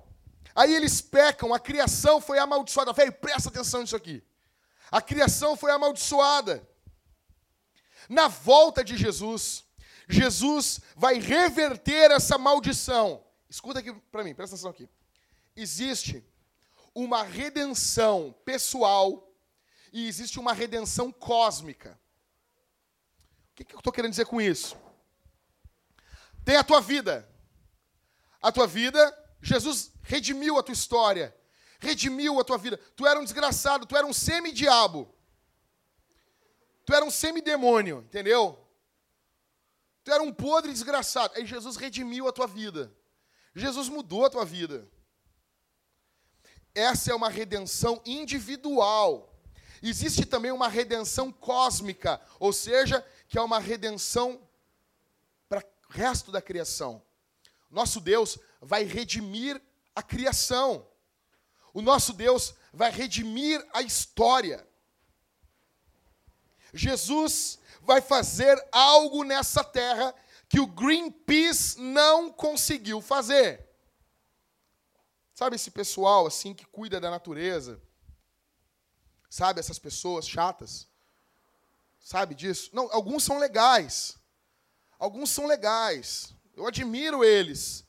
[0.53, 2.93] aí eles pecam, a criação foi amaldiçoada.
[2.93, 4.23] Velho, presta atenção nisso aqui.
[4.91, 6.67] A criação foi amaldiçoada.
[8.07, 9.65] Na volta de Jesus,
[10.07, 13.23] Jesus vai reverter essa maldição.
[13.49, 14.89] Escuta aqui para mim, presta atenção aqui.
[15.55, 16.23] Existe
[16.93, 19.31] uma redenção pessoal
[19.91, 21.99] e existe uma redenção cósmica.
[23.51, 24.77] O que, que eu estou querendo dizer com isso?
[26.43, 27.27] Tem a tua vida.
[28.41, 28.99] A tua vida,
[29.41, 31.35] Jesus redimiu a tua história,
[31.85, 32.77] redimiu a tua vida.
[32.95, 35.13] Tu era um desgraçado, tu era um semi-diabo.
[36.85, 38.59] Tu era um semidemônio, entendeu?
[40.03, 41.33] Tu era um podre desgraçado.
[41.35, 42.95] Aí Jesus redimiu a tua vida.
[43.55, 44.87] Jesus mudou a tua vida.
[46.73, 49.33] Essa é uma redenção individual.
[49.81, 54.41] Existe também uma redenção cósmica, ou seja, que é uma redenção
[55.47, 57.01] para o resto da criação.
[57.69, 59.61] Nosso Deus vai redimir
[59.95, 60.87] a criação.
[61.75, 64.65] O nosso Deus vai redimir a história.
[66.73, 70.15] Jesus vai fazer algo nessa terra
[70.47, 73.69] que o Greenpeace não conseguiu fazer.
[75.33, 77.81] Sabe esse pessoal assim que cuida da natureza?
[79.29, 80.87] Sabe essas pessoas chatas?
[81.99, 82.69] Sabe disso?
[82.71, 84.17] Não, alguns são legais.
[84.97, 86.33] Alguns são legais.
[86.55, 87.84] Eu admiro eles.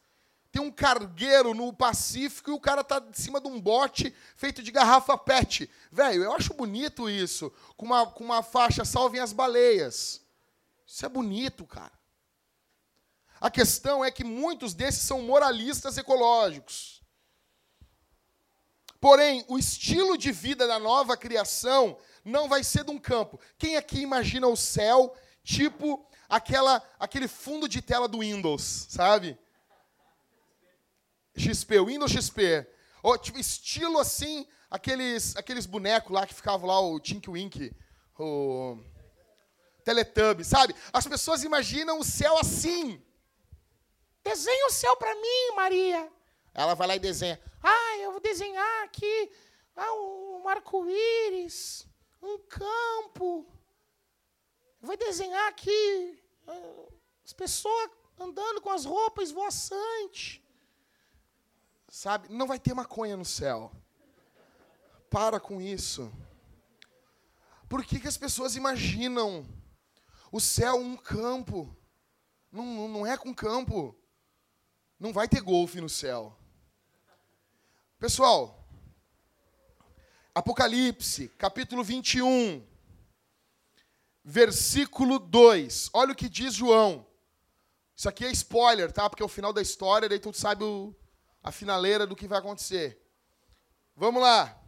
[0.57, 4.63] Tem um cargueiro no Pacífico e o cara tá em cima de um bote feito
[4.63, 5.71] de garrafa PET.
[5.93, 7.53] Velho, eu acho bonito isso.
[7.77, 10.23] Com uma, com uma faixa salvem as baleias.
[10.87, 11.93] Isso é bonito, cara.
[13.39, 17.03] A questão é que muitos desses são moralistas ecológicos.
[18.99, 23.39] Porém, o estilo de vida da nova criação não vai ser de um campo.
[23.59, 29.39] Quem aqui imagina o céu tipo aquela, aquele fundo de tela do Windows, sabe?
[31.37, 32.67] XP, Windows XP.
[33.03, 37.73] Ou, tipo, estilo assim, aqueles, aqueles bonecos lá que ficavam lá, o Tink Wink,
[38.19, 38.79] o
[39.85, 40.75] Teletubby, sabe?
[40.93, 43.01] As pessoas imaginam o céu assim.
[44.25, 46.11] Desenha o céu para mim, Maria.
[46.53, 47.41] Ela vai lá e desenha.
[47.63, 49.31] Ah, eu vou desenhar aqui
[49.77, 51.87] ah, um arco-íris,
[52.21, 53.47] um campo.
[54.81, 56.87] Vou desenhar aqui ah,
[57.25, 60.41] as pessoas andando com as roupas esvoaçantes.
[61.97, 62.29] Sabe?
[62.29, 63.73] Não vai ter maconha no céu.
[65.09, 66.13] Para com isso.
[67.71, 69.49] Por que, que as pessoas imaginam
[70.31, 71.75] o céu um campo?
[72.53, 73.97] Não, não é com campo.
[75.01, 76.39] Não vai ter golfe no céu.
[77.99, 78.63] Pessoal,
[80.35, 82.63] Apocalipse, capítulo 21,
[84.23, 85.89] versículo 2.
[85.95, 87.07] Olha o que diz João.
[87.97, 89.09] Isso aqui é spoiler, tá?
[89.09, 90.95] Porque é o final da história, daí tu sabe o,
[91.47, 93.01] a finaleira do que vai acontecer.
[93.95, 94.61] Vamos lá.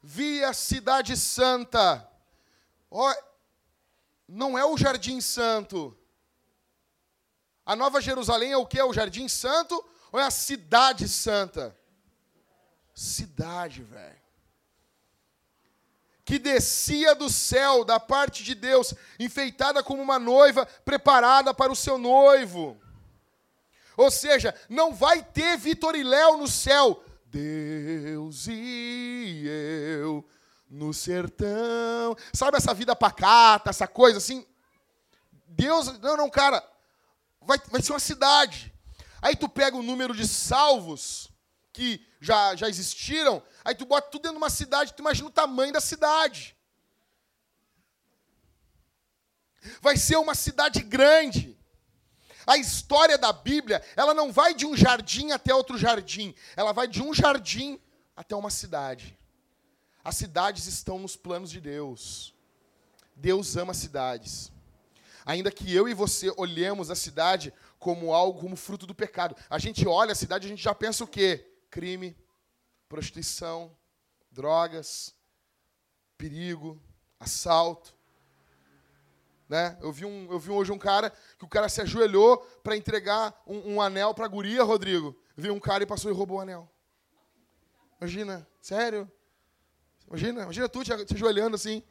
[0.00, 2.08] Vi a cidade santa.
[2.88, 3.12] Oh,
[4.26, 5.98] não é o jardim santo.
[7.66, 8.78] A Nova Jerusalém é o que?
[8.78, 11.76] É o Jardim Santo ou é a Cidade Santa?
[12.94, 14.20] Cidade, velho.
[16.24, 21.76] Que descia do céu, da parte de Deus, enfeitada como uma noiva preparada para o
[21.76, 22.80] seu noivo.
[23.96, 27.02] Ou seja, não vai ter Vitoriléu no céu.
[27.26, 30.24] Deus e eu
[30.68, 32.16] no sertão.
[32.32, 34.46] Sabe essa vida pacata, essa coisa assim?
[35.48, 36.62] Deus, não, não, cara,
[37.40, 38.72] vai, vai ser uma cidade.
[39.22, 41.30] Aí tu pega o número de salvos
[41.72, 45.32] que já, já existiram, aí tu bota tudo dentro de uma cidade, tu imagina o
[45.32, 46.56] tamanho da cidade.
[49.80, 51.55] Vai ser uma cidade grande.
[52.46, 56.86] A história da Bíblia, ela não vai de um jardim até outro jardim, ela vai
[56.86, 57.80] de um jardim
[58.14, 59.18] até uma cidade.
[60.04, 62.32] As cidades estão nos planos de Deus.
[63.16, 64.52] Deus ama cidades.
[65.24, 69.34] Ainda que eu e você olhemos a cidade como algo, como fruto do pecado.
[69.50, 71.44] A gente olha a cidade, a gente já pensa o quê?
[71.68, 72.16] Crime,
[72.88, 73.76] prostituição,
[74.30, 75.12] drogas,
[76.16, 76.80] perigo,
[77.18, 77.95] assalto.
[79.48, 79.78] Né?
[79.80, 83.34] Eu, vi um, eu vi hoje um cara que o cara se ajoelhou para entregar
[83.46, 85.16] um, um anel para a guria, Rodrigo.
[85.36, 86.68] Vi um cara e passou e roubou o anel.
[88.00, 89.10] Imagina, sério?
[90.08, 91.82] Imagina, imagina tu te ajoelhando assim,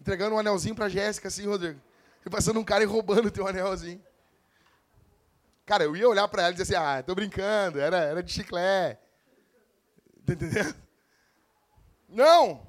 [0.00, 1.80] entregando um anelzinho para Jéssica assim, Rodrigo.
[2.24, 4.02] E passando um cara e roubando o teu anelzinho.
[5.66, 8.32] Cara, eu ia olhar para ela e dizer assim, ah, tô brincando, era, era de
[8.32, 9.00] chiclete.
[10.26, 10.74] Tá entendendo?
[12.08, 12.66] Não!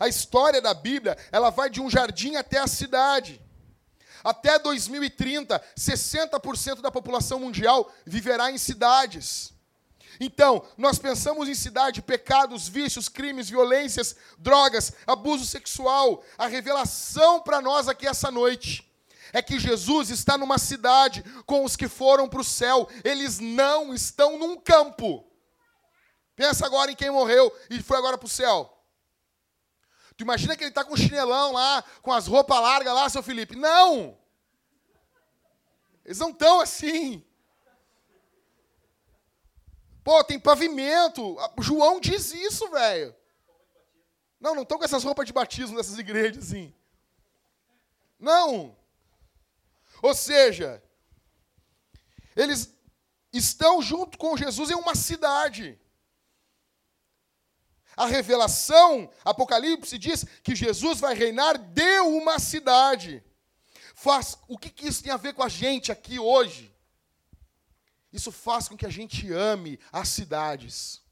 [0.00, 3.38] A história da Bíblia, ela vai de um jardim até a cidade.
[4.24, 9.52] Até 2030, 60% da população mundial viverá em cidades.
[10.18, 16.24] Então, nós pensamos em cidade, pecados, vícios, crimes, violências, drogas, abuso sexual.
[16.38, 18.90] A revelação para nós aqui essa noite
[19.34, 22.88] é que Jesus está numa cidade com os que foram para o céu.
[23.04, 25.26] Eles não estão num campo.
[26.34, 28.79] Pensa agora em quem morreu e foi agora para o céu.
[30.20, 33.22] Tu imagina que ele está com o chinelão lá, com as roupas largas lá, seu
[33.22, 33.56] Felipe.
[33.56, 34.18] Não!
[36.04, 37.24] Eles não estão assim.
[40.04, 41.38] Pô, tem pavimento.
[41.58, 43.16] João diz isso, velho.
[44.38, 46.74] Não, não estão com essas roupas de batismo nessas igrejas assim.
[48.18, 48.76] Não.
[50.02, 50.82] Ou seja,
[52.36, 52.78] eles
[53.32, 55.79] estão junto com Jesus em uma cidade.
[58.00, 63.22] A revelação, Apocalipse diz que Jesus vai reinar de uma cidade.
[63.94, 66.74] Faz, o que, que isso tem a ver com a gente aqui hoje?
[68.10, 71.02] Isso faz com que a gente ame as cidades.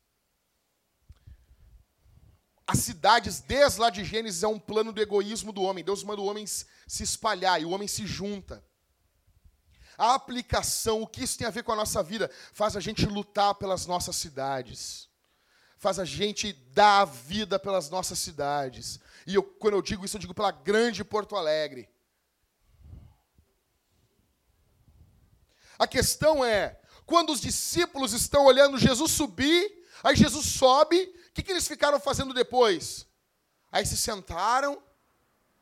[2.67, 5.85] As cidades, desde lá de Gênesis, é um plano do egoísmo do homem.
[5.85, 8.65] Deus manda o homem se espalhar e o homem se junta.
[9.99, 13.05] A aplicação, o que isso tem a ver com a nossa vida, faz a gente
[13.05, 15.08] lutar pelas nossas cidades.
[15.79, 18.99] Faz a gente dar a vida pelas nossas cidades.
[19.25, 21.89] E eu, quando eu digo isso, eu digo pela grande Porto Alegre.
[25.79, 31.45] A questão é, quando os discípulos estão olhando Jesus subir, aí Jesus sobe, o que,
[31.45, 33.07] que eles ficaram fazendo depois?
[33.71, 34.83] Aí se sentaram,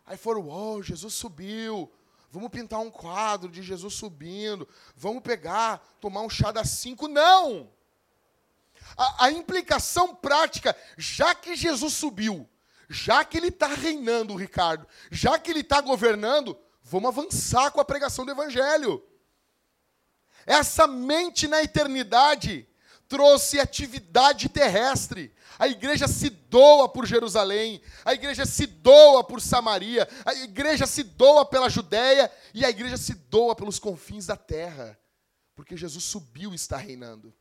[0.07, 1.93] aí foram, oh, Jesus subiu,
[2.31, 7.07] vamos pintar um quadro de Jesus subindo, vamos pegar, tomar um chá das cinco.
[7.07, 7.76] Não!
[8.97, 12.49] A, a implicação prática, já que Jesus subiu,
[12.89, 17.85] já que ele está reinando, Ricardo, já que ele está governando, vamos avançar com a
[17.85, 19.03] pregação do Evangelho.
[20.45, 22.69] Essa mente na eternidade
[23.09, 25.35] trouxe atividade terrestre.
[25.59, 31.03] A igreja se doa por Jerusalém, a igreja se doa por Samaria, a igreja se
[31.03, 34.99] doa pela Judéia e a igreja se doa pelos confins da terra,
[35.55, 37.35] porque Jesus subiu e está reinando.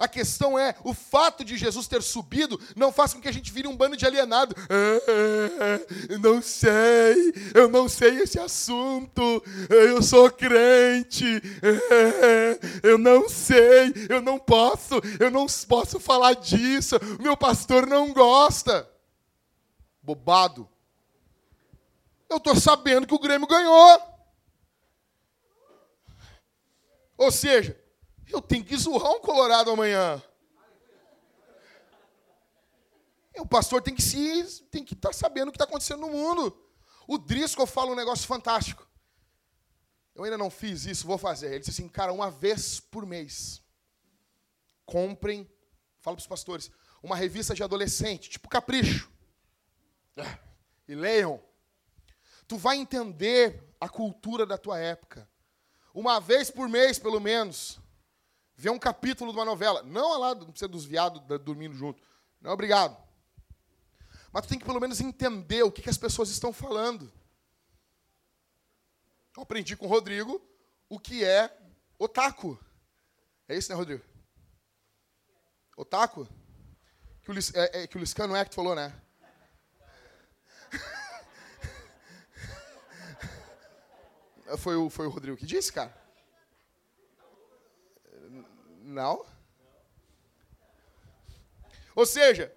[0.00, 3.52] A questão é, o fato de Jesus ter subido não faz com que a gente
[3.52, 4.56] vire um bando de alienado.
[4.70, 9.20] Ah, não sei, eu não sei esse assunto,
[9.68, 16.96] eu sou crente, ah, eu não sei, eu não posso, eu não posso falar disso,
[17.20, 18.88] meu pastor não gosta.
[20.02, 20.66] Bobado.
[22.26, 24.00] Eu estou sabendo que o Grêmio ganhou.
[27.18, 27.78] Ou seja,
[28.32, 30.22] eu tenho que zoar um colorado amanhã.
[33.38, 36.10] O pastor tem que se tem que estar tá sabendo o que está acontecendo no
[36.10, 36.56] mundo.
[37.06, 38.88] O Driscoll fala um negócio fantástico.
[40.14, 41.48] Eu ainda não fiz isso, vou fazer.
[41.48, 43.62] Ele disse assim, cara, uma vez por mês,
[44.84, 45.50] comprem,
[46.00, 46.70] fala para os pastores,
[47.02, 49.10] uma revista de adolescente, tipo Capricho.
[50.86, 51.40] E leiam.
[52.48, 55.28] Tu vai entender a cultura da tua época.
[55.94, 57.80] Uma vez por mês, pelo menos
[58.60, 59.82] ver um capítulo de uma novela.
[59.82, 62.02] Não lá, não precisa dos viados dormindo junto.
[62.42, 62.94] Não, obrigado.
[64.30, 67.10] Mas tu tem que pelo menos entender o que, que as pessoas estão falando.
[69.34, 70.46] Eu aprendi com o Rodrigo
[70.90, 71.50] o que é
[71.98, 72.62] otaku.
[73.48, 74.04] É isso, né, Rodrigo?
[75.74, 76.28] Otaku?
[77.22, 78.94] Que o, é, é, que o Liscano é que falou, né?
[84.58, 85.98] foi, o, foi o Rodrigo que disse, cara.
[88.80, 89.24] Não.
[91.94, 92.52] Ou seja,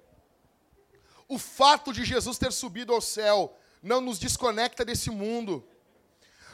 [1.28, 5.68] o fato de Jesus ter subido ao céu não nos desconecta desse mundo.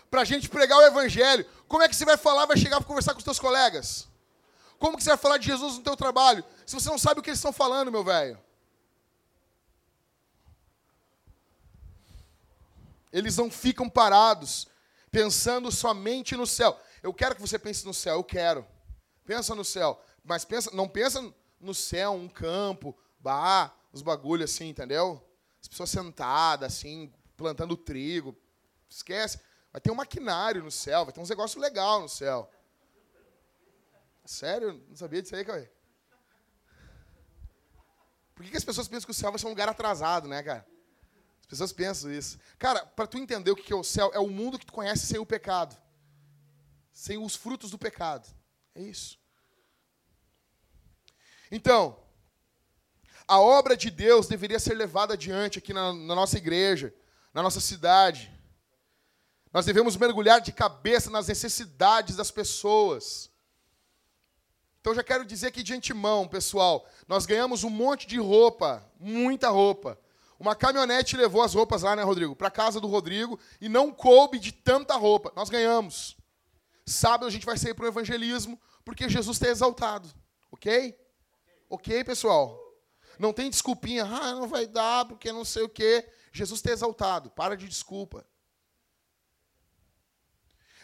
[0.10, 2.88] Para a gente pregar o evangelho, como é que você vai falar, vai chegar para
[2.88, 4.08] conversar com os seus colegas?
[4.80, 7.24] Como que você vai falar de Jesus no teu trabalho se você não sabe o
[7.24, 8.40] que eles estão falando, meu velho?
[13.12, 14.68] Eles não ficam parados
[15.12, 16.80] pensando somente no céu.
[17.02, 18.66] Eu quero que você pense no céu, eu quero.
[19.30, 21.22] Pensa no céu, mas pensa, não pensa
[21.60, 25.24] no céu, um campo, bah, os bagulhos assim, entendeu?
[25.62, 28.36] As pessoas sentadas assim, plantando trigo.
[28.90, 29.40] Esquece.
[29.72, 32.50] Vai ter um maquinário no céu, vai ter uns negócios legais no céu.
[34.26, 34.84] Sério?
[34.90, 35.70] Não sabia disso aí, Cauê?
[38.34, 40.42] Por que, que as pessoas pensam que o céu vai ser um lugar atrasado, né,
[40.42, 40.66] cara?
[41.42, 42.40] As pessoas pensam isso.
[42.58, 45.06] Cara, para tu entender o que é o céu, é o mundo que tu conhece
[45.06, 45.80] sem o pecado.
[46.92, 48.28] Sem os frutos do pecado.
[48.74, 49.19] É isso.
[51.52, 51.98] Então,
[53.28, 56.94] a obra de Deus deveria ser levada adiante aqui na, na nossa igreja,
[57.34, 58.32] na nossa cidade.
[59.54, 63.30] Nós devemos mergulhar de cabeça nas necessidades das pessoas.
[64.82, 69.50] Então já quero dizer aqui de antemão, pessoal, nós ganhamos um monte de roupa, muita
[69.50, 70.00] roupa.
[70.40, 72.36] Uma caminhonete levou as roupas lá, né, Rodrigo?
[72.36, 75.34] Para casa do Rodrigo e não coube de tanta roupa.
[75.36, 76.16] Nós ganhamos.
[76.86, 80.10] Sábado a gente vai sair para o evangelismo porque Jesus está exaltado.
[80.50, 80.98] Ok?
[81.70, 82.60] Ok, pessoal?
[83.20, 84.06] Não tem desculpinha.
[84.06, 86.10] Ah, não vai dar porque não sei o quê.
[86.32, 87.30] Jesus está exaltado.
[87.30, 88.26] Para de desculpa.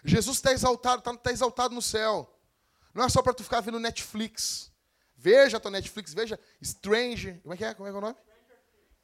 [0.03, 2.31] Jesus está exaltado, está tá exaltado no céu.
[2.93, 4.71] Não é só para tu ficar vendo Netflix.
[5.17, 7.41] Veja a tua Netflix, veja Stranger.
[7.41, 7.73] Como é que é?
[7.73, 8.15] Como é, que é o nome?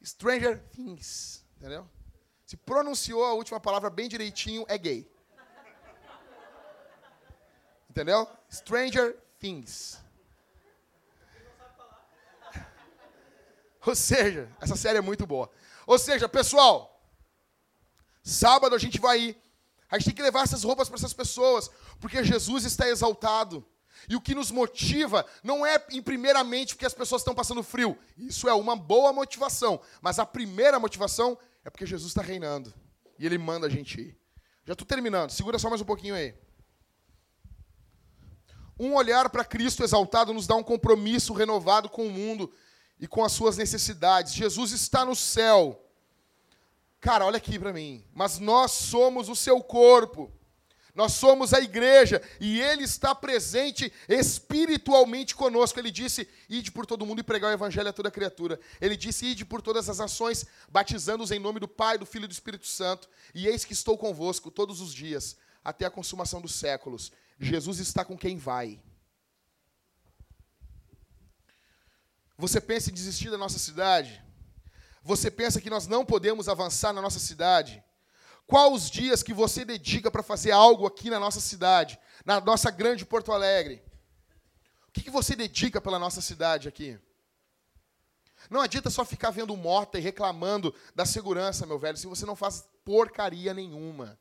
[0.04, 1.44] Stranger Things.
[1.56, 1.88] Entendeu?
[2.46, 5.10] Se pronunciou a última palavra bem direitinho, é gay.
[7.90, 8.28] Entendeu?
[8.50, 9.98] Stranger Things.
[13.86, 15.50] Ou seja, essa série é muito boa.
[15.86, 17.02] Ou seja, pessoal,
[18.22, 19.42] sábado a gente vai ir.
[19.90, 21.70] A gente tem que levar essas roupas para essas pessoas,
[22.00, 23.66] porque Jesus está exaltado.
[24.08, 27.98] E o que nos motiva não é, em primeiramente, porque as pessoas estão passando frio.
[28.16, 29.80] Isso é uma boa motivação.
[30.00, 32.72] Mas a primeira motivação é porque Jesus está reinando.
[33.18, 34.18] E Ele manda a gente ir.
[34.64, 35.30] Já estou terminando.
[35.30, 36.34] Segura só mais um pouquinho aí.
[38.78, 42.52] Um olhar para Cristo exaltado nos dá um compromisso renovado com o mundo
[43.02, 44.32] e com as suas necessidades.
[44.32, 45.84] Jesus está no céu.
[47.00, 48.04] Cara, olha aqui para mim.
[48.14, 50.30] Mas nós somos o seu corpo.
[50.94, 55.80] Nós somos a igreja e Ele está presente espiritualmente conosco.
[55.80, 58.60] Ele disse: Ide por todo mundo e pregar o evangelho a toda criatura.
[58.80, 62.28] Ele disse: Ide por todas as nações, batizando-os em nome do Pai, do Filho e
[62.28, 63.08] do Espírito Santo.
[63.34, 67.10] E eis que estou convosco todos os dias, até a consumação dos séculos.
[67.40, 68.80] Jesus está com quem vai.
[72.42, 74.20] Você pensa em desistir da nossa cidade?
[75.04, 77.80] Você pensa que nós não podemos avançar na nossa cidade?
[78.48, 82.68] Qual os dias que você dedica para fazer algo aqui na nossa cidade, na nossa
[82.68, 83.80] grande Porto Alegre?
[84.88, 86.98] O que, que você dedica pela nossa cidade aqui?
[88.50, 92.34] Não adianta só ficar vendo mota e reclamando da segurança, meu velho, se você não
[92.34, 94.18] faz porcaria nenhuma.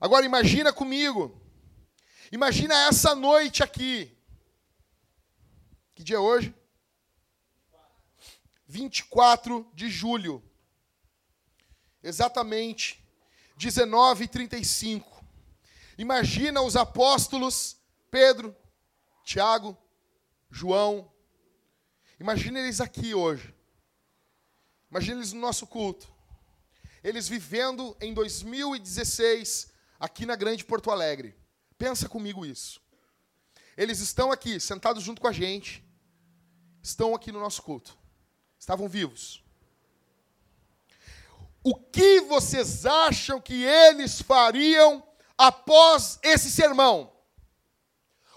[0.00, 1.36] Agora imagina comigo.
[2.30, 4.16] Imagina essa noite aqui.
[5.92, 6.54] Que dia é hoje?
[8.66, 10.42] 24 de julho
[12.02, 13.04] exatamente
[13.56, 15.24] 19 e 35.
[15.98, 17.76] Imagina os apóstolos
[18.10, 18.54] Pedro,
[19.24, 19.76] Tiago,
[20.50, 21.10] João.
[22.20, 23.54] Imagina eles aqui hoje.
[24.90, 26.08] Imagina eles no nosso culto.
[27.02, 31.36] Eles vivendo em 2016 aqui na Grande Porto Alegre.
[31.78, 32.80] Pensa comigo isso.
[33.76, 35.84] Eles estão aqui, sentados junto com a gente.
[36.82, 37.98] Estão aqui no nosso culto.
[38.58, 39.42] Estavam vivos.
[41.62, 45.02] O que vocês acham que eles fariam
[45.36, 47.12] após esse sermão?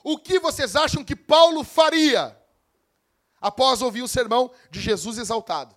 [0.03, 2.36] O que vocês acham que Paulo faria
[3.39, 5.76] após ouvir o sermão de Jesus exaltado?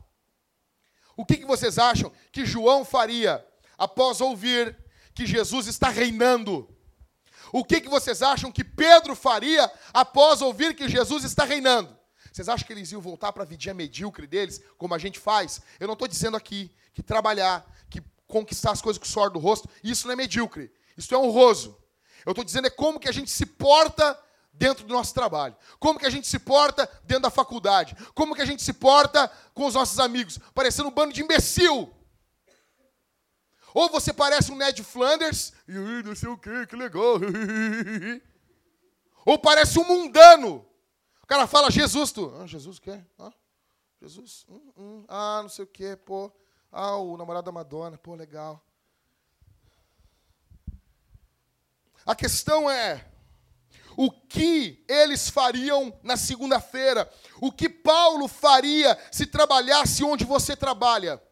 [1.17, 4.77] O que vocês acham que João faria após ouvir
[5.15, 6.69] que Jesus está reinando?
[7.53, 12.02] O que vocês acham que Pedro faria após ouvir que Jesus está reinando?
[12.33, 15.61] Vocês acham que eles iam voltar para a vidinha medíocre deles, como a gente faz?
[15.79, 19.39] Eu não estou dizendo aqui que trabalhar, que conquistar as coisas com o suor do
[19.39, 20.73] rosto, isso não é medíocre.
[20.97, 21.77] Isso é honroso.
[22.25, 24.19] Eu estou dizendo é como que a gente se porta
[24.53, 25.55] dentro do nosso trabalho.
[25.79, 27.95] Como que a gente se porta dentro da faculdade.
[28.15, 30.39] Como que a gente se porta com os nossos amigos.
[30.55, 31.93] Parecendo um bando de imbecil.
[33.75, 37.19] Ou você parece um Ned Flanders, e não sei o que, que legal.
[39.25, 40.67] Ou parece um mundano,
[41.33, 42.31] cara fala, Jesus, tu.
[42.39, 43.03] Ah, Jesus o quê?
[43.19, 43.33] Ah,
[44.03, 44.45] Jesus?
[44.47, 45.05] Hum, hum.
[45.09, 46.31] Ah, não sei o quê, pô.
[46.71, 48.63] Ah, o namorado da Madonna, pô, legal.
[52.05, 53.11] A questão é,
[53.97, 57.11] o que eles fariam na segunda-feira,
[57.41, 61.23] o que Paulo faria se trabalhasse onde você trabalha.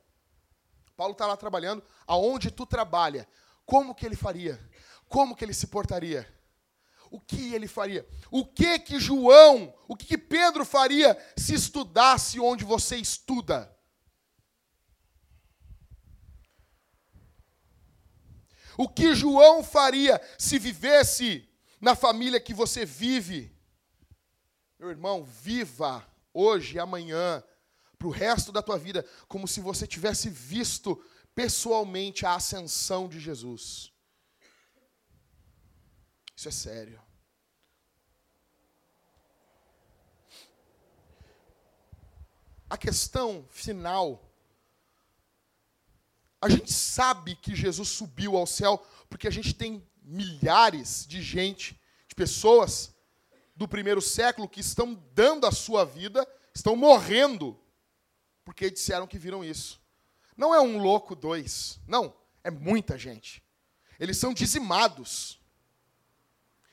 [0.97, 3.29] Paulo está lá trabalhando, aonde tu trabalha.
[3.67, 4.59] Como que ele faria?
[5.11, 6.27] Como que ele se portaria?
[7.11, 8.07] O que ele faria?
[8.31, 13.77] O que que João, o que, que Pedro faria se estudasse onde você estuda?
[18.79, 21.47] O que João faria se vivesse
[21.81, 23.55] na família que você vive?
[24.79, 27.43] Meu irmão, viva hoje e amanhã,
[27.99, 30.97] para o resto da tua vida, como se você tivesse visto
[31.35, 33.90] pessoalmente a ascensão de Jesus.
[36.41, 36.99] Isso é sério.
[42.71, 44.27] A questão final.
[46.41, 51.79] A gente sabe que Jesus subiu ao céu porque a gente tem milhares de gente,
[52.09, 52.95] de pessoas
[53.55, 57.61] do primeiro século que estão dando a sua vida, estão morrendo
[58.47, 59.79] porque disseram que viram isso.
[60.39, 61.79] Não é um louco, dois.
[61.87, 63.45] Não, é muita gente.
[63.99, 65.39] Eles são dizimados.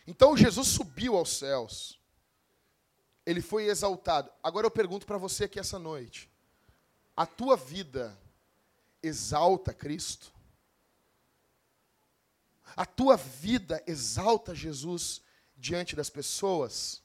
[0.07, 1.99] Então Jesus subiu aos céus.
[3.25, 4.31] Ele foi exaltado.
[4.41, 6.31] Agora eu pergunto para você aqui essa noite:
[7.15, 8.17] a tua vida
[9.03, 10.31] exalta Cristo?
[12.75, 15.21] A tua vida exalta Jesus
[15.57, 17.03] diante das pessoas?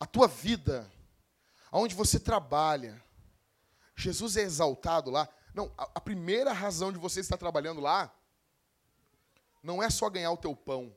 [0.00, 0.90] A tua vida
[1.70, 3.00] aonde você trabalha,
[3.94, 5.28] Jesus é exaltado lá.
[5.54, 8.12] Não, a, a primeira razão de você estar trabalhando lá
[9.62, 10.94] não é só ganhar o teu pão.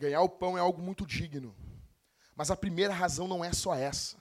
[0.00, 1.54] Ganhar o pão é algo muito digno.
[2.34, 4.16] Mas a primeira razão não é só essa.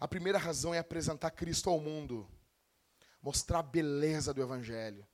[0.00, 2.26] A primeira razão é apresentar Cristo ao mundo.
[3.20, 5.06] Mostrar a beleza do Evangelho.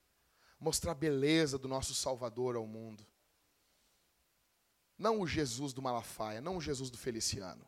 [0.60, 3.04] Mostrar a beleza do nosso Salvador ao mundo.
[4.96, 7.66] Não o Jesus do Malafaia, não o Jesus do Feliciano.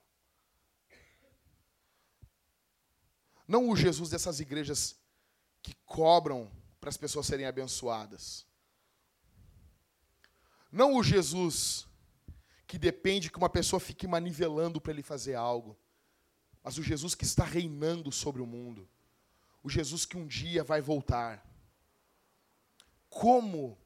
[3.46, 4.96] Não o Jesus dessas igrejas
[5.60, 6.48] que cobram
[6.80, 8.46] para as pessoas serem abençoadas.
[10.70, 11.89] Não o Jesus
[12.70, 15.76] que depende que uma pessoa fique manivelando para ele fazer algo.
[16.62, 18.88] Mas o Jesus que está reinando sobre o mundo.
[19.60, 21.44] O Jesus que um dia vai voltar.
[23.08, 23.76] Como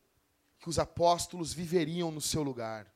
[0.60, 2.92] que os apóstolos viveriam no seu lugar?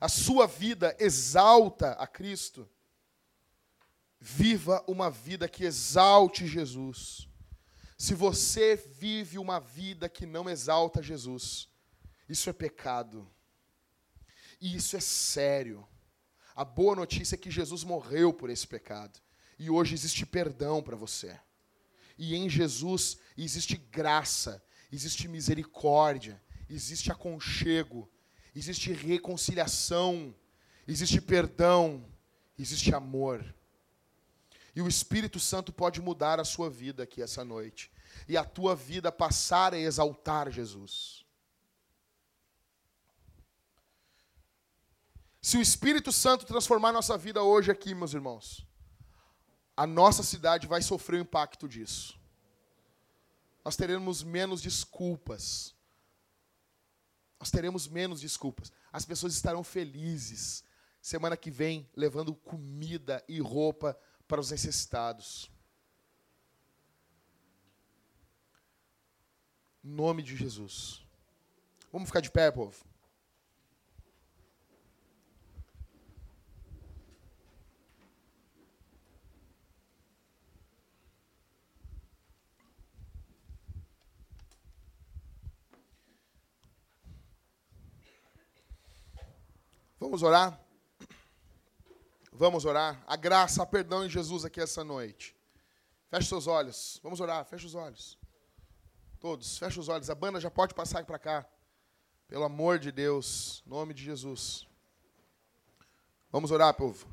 [0.00, 2.66] A sua vida exalta a Cristo.
[4.18, 7.28] Viva uma vida que exalte Jesus.
[7.98, 11.68] Se você vive uma vida que não exalta Jesus,
[12.28, 13.28] isso é pecado.
[14.60, 15.86] E isso é sério.
[16.54, 19.20] A boa notícia é que Jesus morreu por esse pecado.
[19.58, 21.38] E hoje existe perdão para você.
[22.16, 28.08] E em Jesus existe graça, existe misericórdia, existe aconchego,
[28.54, 30.34] existe reconciliação,
[30.86, 32.04] existe perdão,
[32.58, 33.54] existe amor.
[34.76, 37.90] E o Espírito Santo pode mudar a sua vida aqui essa noite.
[38.28, 41.23] E a tua vida passar a exaltar Jesus.
[45.44, 48.66] Se o Espírito Santo transformar nossa vida hoje aqui, meus irmãos,
[49.76, 52.18] a nossa cidade vai sofrer o impacto disso.
[53.62, 55.74] Nós teremos menos desculpas.
[57.38, 58.72] Nós teremos menos desculpas.
[58.90, 60.64] As pessoas estarão felizes
[60.98, 65.50] semana que vem levando comida e roupa para os necessitados.
[69.84, 71.04] Em nome de Jesus.
[71.92, 72.93] Vamos ficar de pé, povo?
[89.98, 90.60] Vamos orar?
[92.32, 93.02] Vamos orar.
[93.06, 95.36] A graça, a perdão em Jesus aqui essa noite.
[96.10, 97.00] Feche seus olhos.
[97.02, 97.44] Vamos orar.
[97.44, 98.18] Feche os olhos.
[99.20, 100.10] Todos, feche os olhos.
[100.10, 101.46] A banda já pode passar para cá.
[102.26, 104.66] Pelo amor de Deus, nome de Jesus.
[106.32, 107.06] Vamos orar, povo.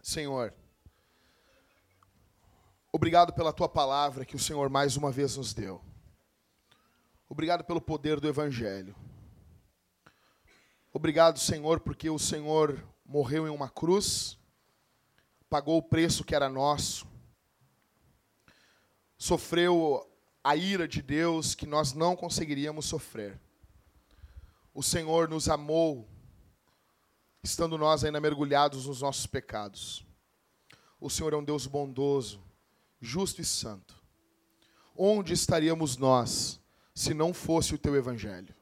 [0.00, 0.54] Senhor,
[2.90, 5.82] obrigado pela tua palavra que o Senhor mais uma vez nos deu.
[7.30, 8.96] Obrigado pelo poder do Evangelho.
[10.90, 14.38] Obrigado, Senhor, porque o Senhor morreu em uma cruz,
[15.50, 17.06] pagou o preço que era nosso,
[19.18, 20.10] sofreu
[20.42, 23.38] a ira de Deus que nós não conseguiríamos sofrer.
[24.72, 26.08] O Senhor nos amou,
[27.42, 30.02] estando nós ainda mergulhados nos nossos pecados.
[30.98, 32.42] O Senhor é um Deus bondoso,
[32.98, 34.02] justo e santo.
[34.96, 36.58] Onde estaríamos nós
[36.98, 38.52] se não fosse o teu evangelho?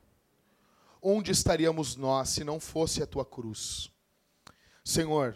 [1.00, 3.90] Onde estaríamos nós se não fosse a tua cruz?
[4.84, 5.34] Senhor,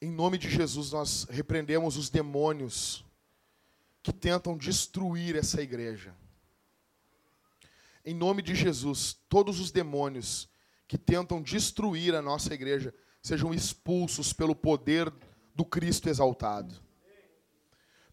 [0.00, 3.04] em nome de Jesus nós repreendemos os demônios
[4.02, 6.16] que tentam destruir essa igreja.
[8.02, 10.48] Em nome de Jesus, todos os demônios
[10.88, 15.12] que tentam destruir a nossa igreja sejam expulsos pelo poder
[15.54, 16.74] do Cristo exaltado.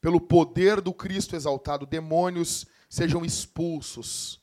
[0.02, 4.42] Pelo poder do Cristo exaltado, demônios sejam expulsos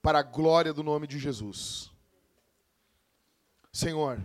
[0.00, 1.90] para a glória do nome de Jesus.
[3.72, 4.24] Senhor,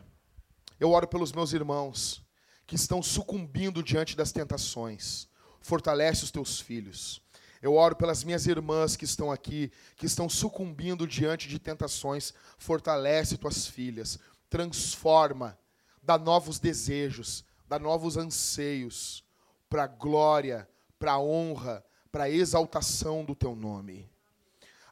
[0.80, 2.24] eu oro pelos meus irmãos
[2.66, 5.28] que estão sucumbindo diante das tentações.
[5.62, 7.22] Fortalece os teus filhos.
[7.62, 12.34] Eu oro pelas minhas irmãs que estão aqui, que estão sucumbindo diante de tentações.
[12.60, 14.20] Fortalece tuas filhas.
[14.48, 15.58] Transforma,
[16.04, 19.25] dá novos desejos, dá novos anseios
[19.70, 20.68] para a glória,
[21.00, 24.10] para a honra, para a exaltação do teu nome.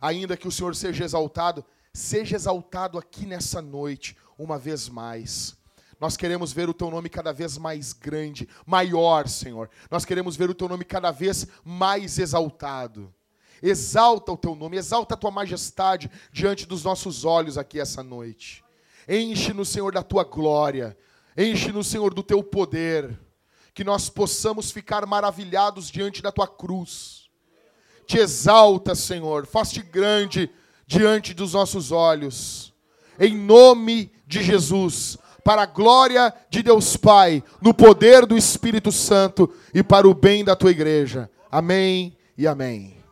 [0.02, 1.64] Ainda que o Senhor seja exaltado,
[1.94, 5.58] seja exaltado aqui nessa noite, uma vez mais.
[6.00, 9.70] Nós queremos ver o teu nome cada vez mais grande, maior, Senhor.
[9.90, 13.14] Nós queremos ver o teu nome cada vez mais exaltado.
[13.62, 18.62] Exalta o teu nome, exalta a tua majestade diante dos nossos olhos aqui essa noite.
[19.08, 20.98] Enche-nos, Senhor, da tua glória.
[21.38, 23.18] Enche-nos, Senhor, do teu poder.
[23.74, 27.24] Que nós possamos ficar maravilhados diante da tua cruz.
[28.06, 29.46] Te exalta, Senhor.
[29.46, 30.50] Faz-te grande
[30.86, 32.74] diante dos nossos olhos.
[33.20, 39.54] Em nome de Jesus para a glória de Deus Pai, no poder do Espírito Santo
[39.74, 41.30] e para o bem da tua igreja.
[41.52, 43.03] Amém e amém.